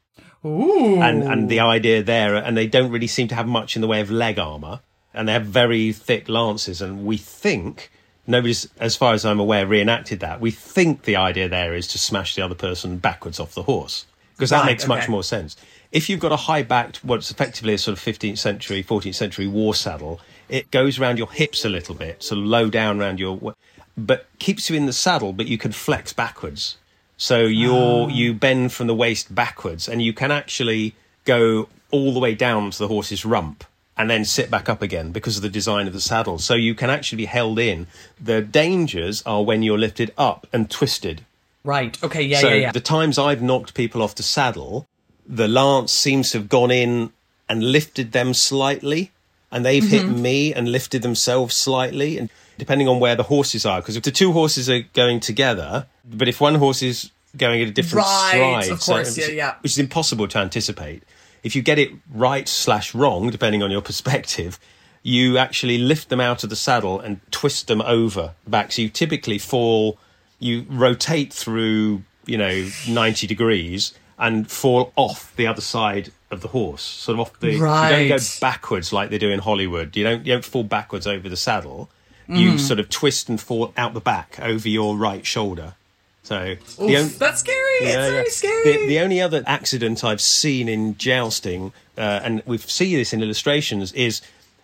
[0.46, 1.02] Ooh.
[1.02, 3.88] And, and the idea there, and they don't really seem to have much in the
[3.88, 4.82] way of leg armor,
[5.14, 6.82] and they have very thick lances.
[6.82, 7.92] And we think,
[8.28, 10.42] nobody's, as far as I'm aware, reenacted that.
[10.42, 14.06] We think the idea there is to smash the other person backwards off the horse,
[14.36, 15.56] because that Right, makes much more sense.
[15.92, 19.48] If you've got a high backed, what's effectively a sort of 15th century, 14th century
[19.48, 20.20] war saddle,
[20.50, 23.56] it goes around your hips a little bit, so low down around your,
[23.96, 26.78] but keeps you in the saddle, but you can flex backwards.
[27.18, 28.14] So you're, ah.
[28.14, 30.96] you bend from the waist backwards and you can actually
[31.26, 33.64] go all the way down to the horse's rump
[33.96, 36.40] and then sit back up again because of the design of the saddle.
[36.40, 37.88] So you can actually be held in.
[38.20, 41.24] The dangers are when you're lifted up and twisted.
[41.64, 42.02] Right.
[42.04, 42.24] Okay.
[42.24, 42.40] Yeah.
[42.40, 42.56] so yeah.
[42.56, 42.72] Yeah.
[42.72, 44.88] the times I've knocked people off the saddle,
[45.28, 47.12] the lance seems to have gone in
[47.48, 49.12] and lifted them slightly,
[49.54, 50.22] and they've hit Mm-hmm.
[50.22, 54.12] me and lifted themselves slightly, and depending on where the horses are, because if the
[54.12, 58.64] two horses are going together, but if one horse is going at a different Right,
[58.66, 59.56] stride, course, yeah, yeah.
[59.62, 61.04] which is impossible to anticipate.
[61.44, 64.60] If you get it right slash wrong, depending on your perspective,
[65.02, 68.72] you actually lift them out of the saddle and twist them over back.
[68.72, 69.98] So you typically fall,
[70.40, 76.50] you rotate through, you know, 90 degrees and fall off the other side of the
[76.50, 77.58] horse, sort of off the.
[77.60, 78.02] Right.
[78.02, 79.96] You don't go backwards like they do in Hollywood.
[79.96, 80.26] You don't.
[80.26, 81.90] You don't fall backwards over the saddle.
[82.28, 82.58] You Mm-hmm.
[82.58, 85.76] sort of twist and fall out the back over your right shoulder.
[86.24, 87.58] So Oof, on- that's scary.
[87.82, 88.64] it's yeah, very scary.
[88.78, 93.22] The, the only other accident I've seen in jousting, uh, and we see this in
[93.22, 94.22] illustrations, is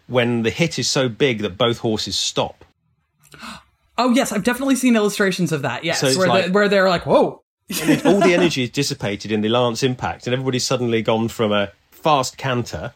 [0.07, 2.63] when the hit is so big that both horses stop.
[3.97, 5.84] oh yes, I've definitely seen illustrations of that.
[5.84, 7.41] Yes, So where like- the, where they're like, whoa.
[7.82, 11.51] And all the energy is dissipated in the lance impact, and everybody's suddenly gone from
[11.51, 12.93] a fast canter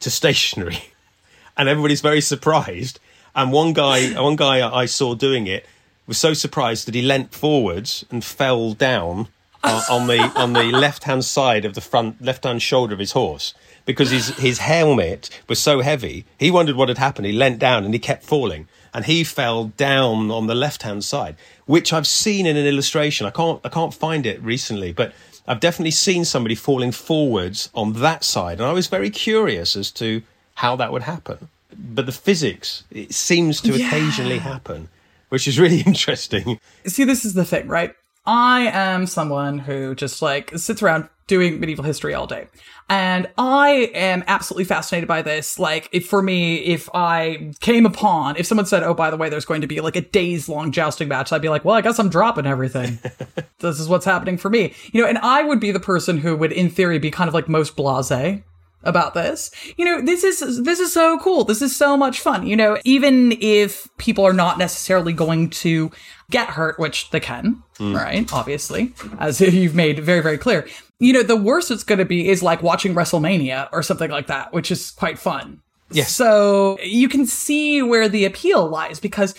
[0.00, 0.78] to stationary,
[1.56, 3.00] and everybody's very surprised.
[3.34, 5.66] And one guy, one guy I saw doing it
[6.06, 9.28] was so surprised that he leant forwards and fell down
[9.64, 13.00] uh, on the on the left hand side of the front left hand shoulder of
[13.00, 13.54] his horse
[13.86, 16.24] because his his helmet was so heavy.
[16.38, 17.26] He wondered what had happened.
[17.26, 21.04] He leant down and he kept falling, and he fell down on the left hand
[21.04, 21.36] side,
[21.66, 23.26] which I've seen in an illustration.
[23.26, 25.12] I can't I can't find it recently, but.
[25.46, 29.90] I've definitely seen somebody falling forwards on that side, and I was very curious as
[29.90, 30.22] to
[30.54, 31.48] how that would happen.
[31.78, 33.86] But the physics, it seems to Yeah.
[33.88, 34.88] occasionally happen,
[35.28, 36.58] which is really interesting.
[36.86, 37.94] See, this is the thing, right?
[38.26, 42.48] I am someone who just like sits around doing medieval history all day.
[42.88, 45.58] And I am absolutely fascinated by this.
[45.58, 49.30] Like, if for me, if I came upon, if someone said, oh, by the way,
[49.30, 51.80] there's going to be like a days long jousting match, I'd be like, well, I
[51.80, 52.98] guess I'm dropping everything.
[53.60, 54.74] this is what's happening for me.
[54.92, 57.34] You know, and I would be the person who would, in theory, be kind of
[57.34, 58.44] like most blase
[58.84, 59.50] about this.
[59.76, 61.44] You know, this is this is so cool.
[61.44, 62.46] This is so much fun.
[62.46, 65.90] You know, even if people are not necessarily going to
[66.30, 67.94] get hurt, which they can, mm.
[67.94, 68.30] right?
[68.32, 70.66] Obviously, as you've made very very clear.
[71.00, 74.28] You know, the worst it's going to be is like watching WrestleMania or something like
[74.28, 75.60] that, which is quite fun.
[75.90, 76.12] Yes.
[76.12, 79.34] So you can see where the appeal lies because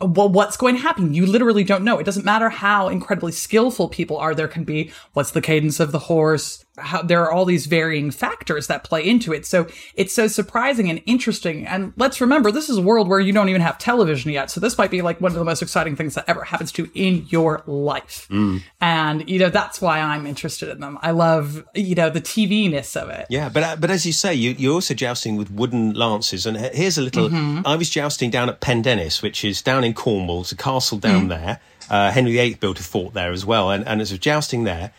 [0.00, 1.12] well, what's going to happen?
[1.12, 1.98] You literally don't know.
[1.98, 4.34] It doesn't matter how incredibly skillful people are.
[4.34, 6.64] There can be what's the cadence of the horse.
[6.80, 9.46] How there are all these varying factors that play into it.
[9.46, 11.66] So it's so surprising and interesting.
[11.66, 14.50] And let's remember, this is a world where you don't even have television yet.
[14.50, 16.84] So this might be like one of the most exciting things that ever happens to
[16.84, 18.28] you in your life.
[18.80, 20.98] And you know that's why I'm interested in them.
[21.02, 23.26] I love you know the TV ness of it.
[23.30, 26.46] Yeah, but uh, but as you say, you, you're also jousting with wooden lances.
[26.46, 27.28] And here's a little.
[27.28, 27.66] Mm-hmm.
[27.66, 30.40] I was jousting down at Pendennis, which is down in Cornwall.
[30.42, 31.28] It's a castle down Mm.
[31.28, 31.60] there.
[31.90, 33.70] Uh, Henry VIII built a fort there as well.
[33.70, 34.92] And, and as of jousting there,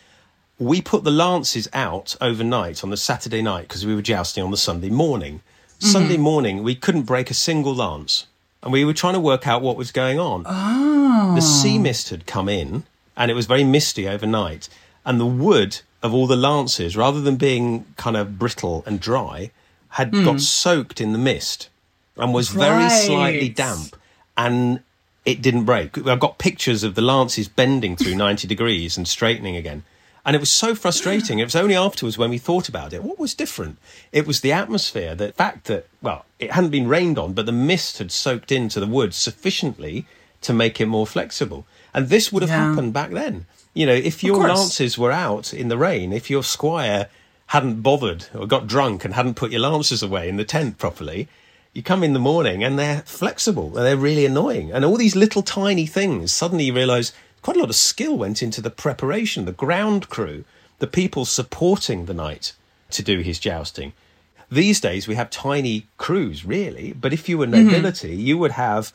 [0.61, 4.51] we put the lances out overnight on the Saturday night because we were jousting on
[4.51, 5.41] the Sunday morning.
[5.79, 6.21] Sunday Mm-hmm.
[6.23, 8.27] morning, we couldn't break a single lance.
[8.61, 10.43] And we were trying to work out what was going on.
[10.45, 11.33] Oh.
[11.33, 12.83] The sea mist had come in,
[13.17, 14.69] and it was very misty overnight.
[15.03, 19.49] And the wood of all the lances, rather than being kind of brittle and dry,
[19.89, 21.69] had got soaked in the mist
[22.15, 23.95] and was very slightly damp.
[24.37, 24.81] And
[25.25, 25.97] it didn't break.
[26.07, 29.83] I've got pictures of the lances bending through 90 degrees and straightening again.
[30.25, 31.39] And it was so frustrating.
[31.39, 33.03] It was only afterwards when we thought about it.
[33.03, 33.77] What was different?
[34.11, 37.51] It was the atmosphere, the fact that, well, it hadn't been rained on, but the
[37.51, 40.05] mist had soaked into the wood sufficiently
[40.41, 41.65] to make it more flexible.
[41.93, 42.69] And this would have Yeah.
[42.69, 43.45] happened back then.
[43.73, 47.07] You know, if your lances were out in the rain, if your squire
[47.47, 51.27] hadn't bothered or got drunk and hadn't put your lances away in the tent properly,
[51.73, 54.71] you come in the morning and they're flexible and they're really annoying.
[54.71, 57.11] And all these little tiny things, suddenly you realise
[57.41, 60.43] quite a lot of skill went into the preparation, the ground crew,
[60.79, 62.53] the people supporting the knight
[62.91, 63.93] to do his jousting.
[64.51, 67.65] These days we have tiny crews, really, but if you were Mm-hmm.
[67.71, 68.91] nobility, you would have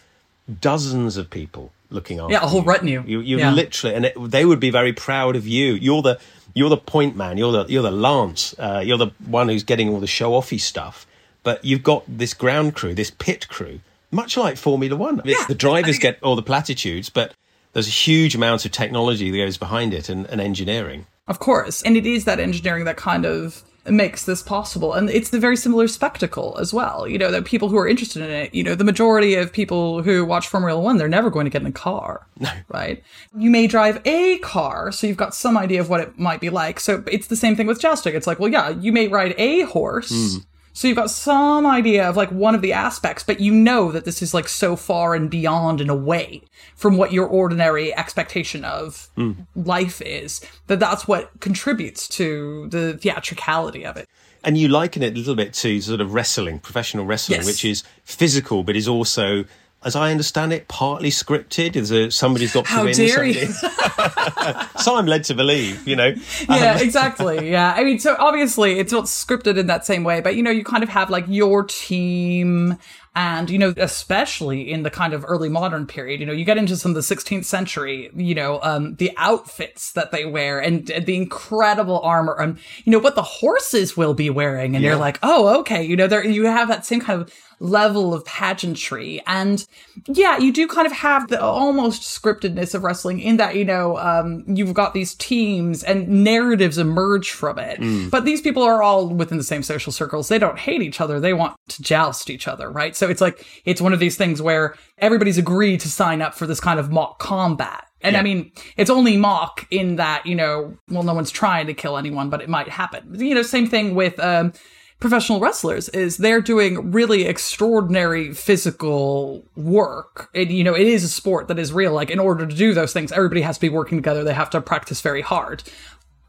[0.60, 2.68] dozens of people looking after Yeah, a whole you.
[2.68, 3.02] retinue.
[3.06, 3.52] You, you Yeah.
[3.52, 5.74] literally, and it, they would be very proud of you.
[5.74, 6.18] You're the
[6.54, 7.36] you're the point man.
[7.38, 8.54] You're the you're the lance.
[8.58, 11.06] Uh, you're the one who's getting all the show offy stuff.
[11.42, 13.80] But you've got this ground crew, this pit crew,
[14.10, 15.20] much like Formula One.
[15.24, 17.32] Yeah, the drivers get all the platitudes, but
[17.76, 21.04] there's a huge amount of technology that goes behind it and, and engineering.
[21.28, 21.82] Of course.
[21.82, 24.94] And it is that engineering that kind of makes this possible.
[24.94, 27.06] And it's the very similar spectacle as well.
[27.06, 30.02] You know, that people who are interested in it, you know, the majority of people
[30.02, 32.26] who watch Formula One, they're never going to get in a car.
[32.40, 32.50] No.
[32.68, 33.04] Right?
[33.36, 36.48] You may drive a car, so you've got some idea of what it might be
[36.48, 36.80] like.
[36.80, 38.14] So it's the same thing with jousting.
[38.14, 40.08] It's like, well, yeah, you may ride a horse.
[40.08, 40.38] Hmm.
[40.76, 44.04] So you've got some idea of like one of the aspects, but you know that
[44.04, 46.42] this is like so far and beyond and away
[46.74, 49.32] from what your ordinary expectation of hmm.
[49.54, 54.06] life is that that's what contributes to the theatricality of it.
[54.44, 57.46] And you liken it a little bit to sort of wrestling, professional wrestling, Yes.
[57.46, 59.46] which is physical, but is also,
[59.86, 61.76] as I understand it, partly scripted.
[61.76, 62.94] Is a, somebody's got to How win.
[62.94, 63.46] dare you.
[64.80, 66.12] so I'm led to believe, you know.
[66.48, 67.36] yeah, exactly.
[67.56, 67.74] Yeah.
[67.76, 70.64] I mean, so obviously it's not scripted in that same way, but you know, you
[70.64, 72.76] kind of have like your team
[73.14, 76.58] and, you know, especially in the kind of early modern period, you know, you get
[76.58, 80.90] into some of the 16th century, you know, um, the outfits that they wear and,
[80.90, 84.74] and the incredible armor and, you know, what the horses will be wearing.
[84.74, 85.82] And you're like, oh, okay.
[85.82, 89.22] You know, there, you have that same kind of level of pageantry.
[89.26, 89.66] And
[90.06, 93.96] yeah, you do kind of have the almost scriptedness of wrestling in that, you know,
[93.98, 97.78] um, you've got these teams and narratives emerge from it.
[98.10, 100.28] But these people are all within the same social circles.
[100.28, 101.18] They don't hate each other.
[101.18, 102.94] They want to joust each other, right?
[102.94, 106.46] So it's like, it's one of these things where everybody's agreed to sign up for
[106.46, 107.84] this kind of mock combat.
[108.02, 111.74] And I mean, it's only mock in that, you know, well, no one's trying to
[111.74, 113.18] kill anyone, but it might happen.
[113.18, 114.52] You know, same thing with, um,
[114.98, 120.30] professional wrestlers is they're doing really extraordinary physical work.
[120.34, 121.92] And, you know, it is a sport that is real.
[121.92, 124.24] Like, in order to do those things, everybody has to be working together.
[124.24, 125.62] They have to practice very hard.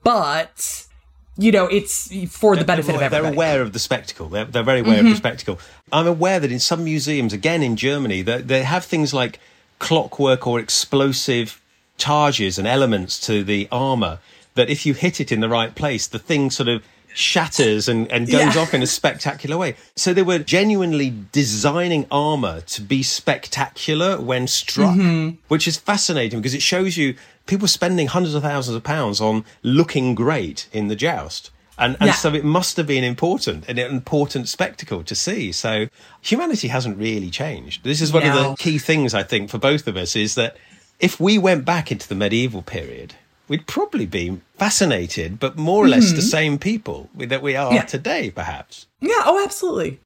[0.03, 0.86] But,
[1.38, 3.24] you know, it's for the benefit of they're, everybody.
[3.24, 4.28] they're aware of the spectacle.
[4.28, 5.18] They're, they're very aware of the mm-hmm.
[5.18, 5.59] spectacle.
[5.91, 9.39] I'm aware that in some museums, again in Germany, they have things like
[9.80, 11.61] clockwork or explosive
[11.97, 14.20] charges and elements to the armor
[14.55, 16.84] that if you hit it in the right place, the thing sort of
[17.18, 18.61] shatters and, and goes Yeah.
[18.61, 19.76] off in a spectacular way.
[19.95, 25.36] So they were genuinely designing armor to be spectacular when struck, Mm-hmm.
[25.47, 27.15] which is fascinating because it shows you
[27.47, 31.49] people spending hundreds of thousands of pounds on looking great in the joust.
[31.80, 32.13] And, and Yeah.
[32.13, 35.51] so it must have been important, an important spectacle to see.
[35.51, 35.88] So
[36.22, 37.84] humanity hasn't really changed.
[37.84, 40.57] This is one of the key things I think for both of us is that
[40.99, 43.13] if we went back into the medieval period,
[43.48, 47.76] we'd probably be fascinated, but more or less the same people that we are Mm-hmm.
[47.76, 47.84] Yeah.
[47.84, 48.88] today, perhaps.
[49.02, 49.22] yeah.
[49.26, 50.00] Oh, absolutely.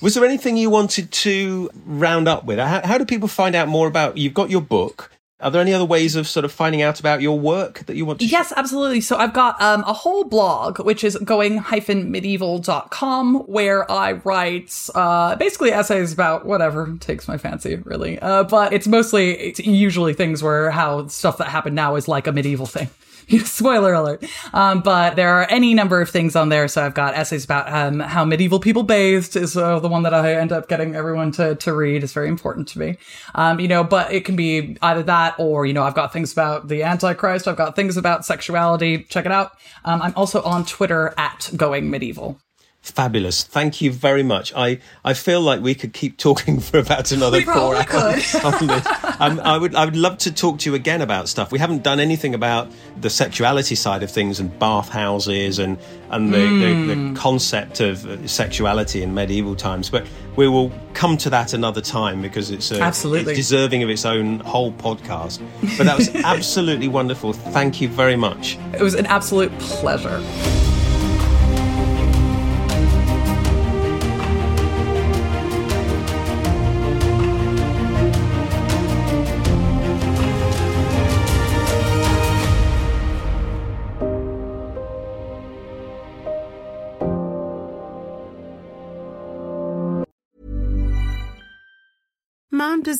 [0.00, 2.58] Was there anything you wanted to round up with?
[2.58, 4.18] How, how do people find out more about?
[4.18, 5.10] You've got your book.
[5.44, 8.06] Are there any other ways of sort of finding out about your work that you
[8.06, 8.24] want to?
[8.24, 9.02] Yes, absolutely.
[9.02, 15.70] So I've got um, a whole blog, which is going-medieval.com, where I write uh, basically
[15.70, 18.18] essays about whatever takes my fancy, really.
[18.18, 22.26] Uh, but it's mostly, it's usually things where how stuff that happened now is like
[22.26, 22.88] a medieval thing.
[23.44, 24.24] Spoiler alert.
[24.52, 26.68] Um, but there are any number of things on there.
[26.68, 30.14] So I've got essays about um, how medieval people bathed is uh, the one that
[30.14, 32.02] I end up getting everyone to, to read.
[32.02, 32.96] It's very important to me.
[33.34, 36.32] Um, you know, but it can be either that or, you know, I've got things
[36.32, 37.48] about the Antichrist.
[37.48, 39.04] I've got things about sexuality.
[39.04, 39.52] Check it out.
[39.84, 42.40] Um, I'm also on Twitter at going medieval.
[42.84, 43.42] Fabulous.
[43.42, 44.52] Thank you very much.
[44.54, 48.66] I, I feel like we could keep talking for about another We four hours on
[48.66, 48.86] this.
[49.18, 51.50] Um, I would I would love to talk to you again about stuff.
[51.50, 52.70] We haven't done anything about
[53.00, 55.78] the sexuality side of things and bathhouses and
[56.10, 59.88] and the, the, the concept of uh, sexuality in medieval times.
[59.88, 60.06] But
[60.36, 63.32] we will come to that another time because it's, uh, Absolutely.
[63.32, 65.40] it's deserving of its own whole podcast.
[65.78, 67.32] But that was absolutely wonderful.
[67.32, 68.58] Thank you very much.
[68.74, 70.22] It was an absolute pleasure.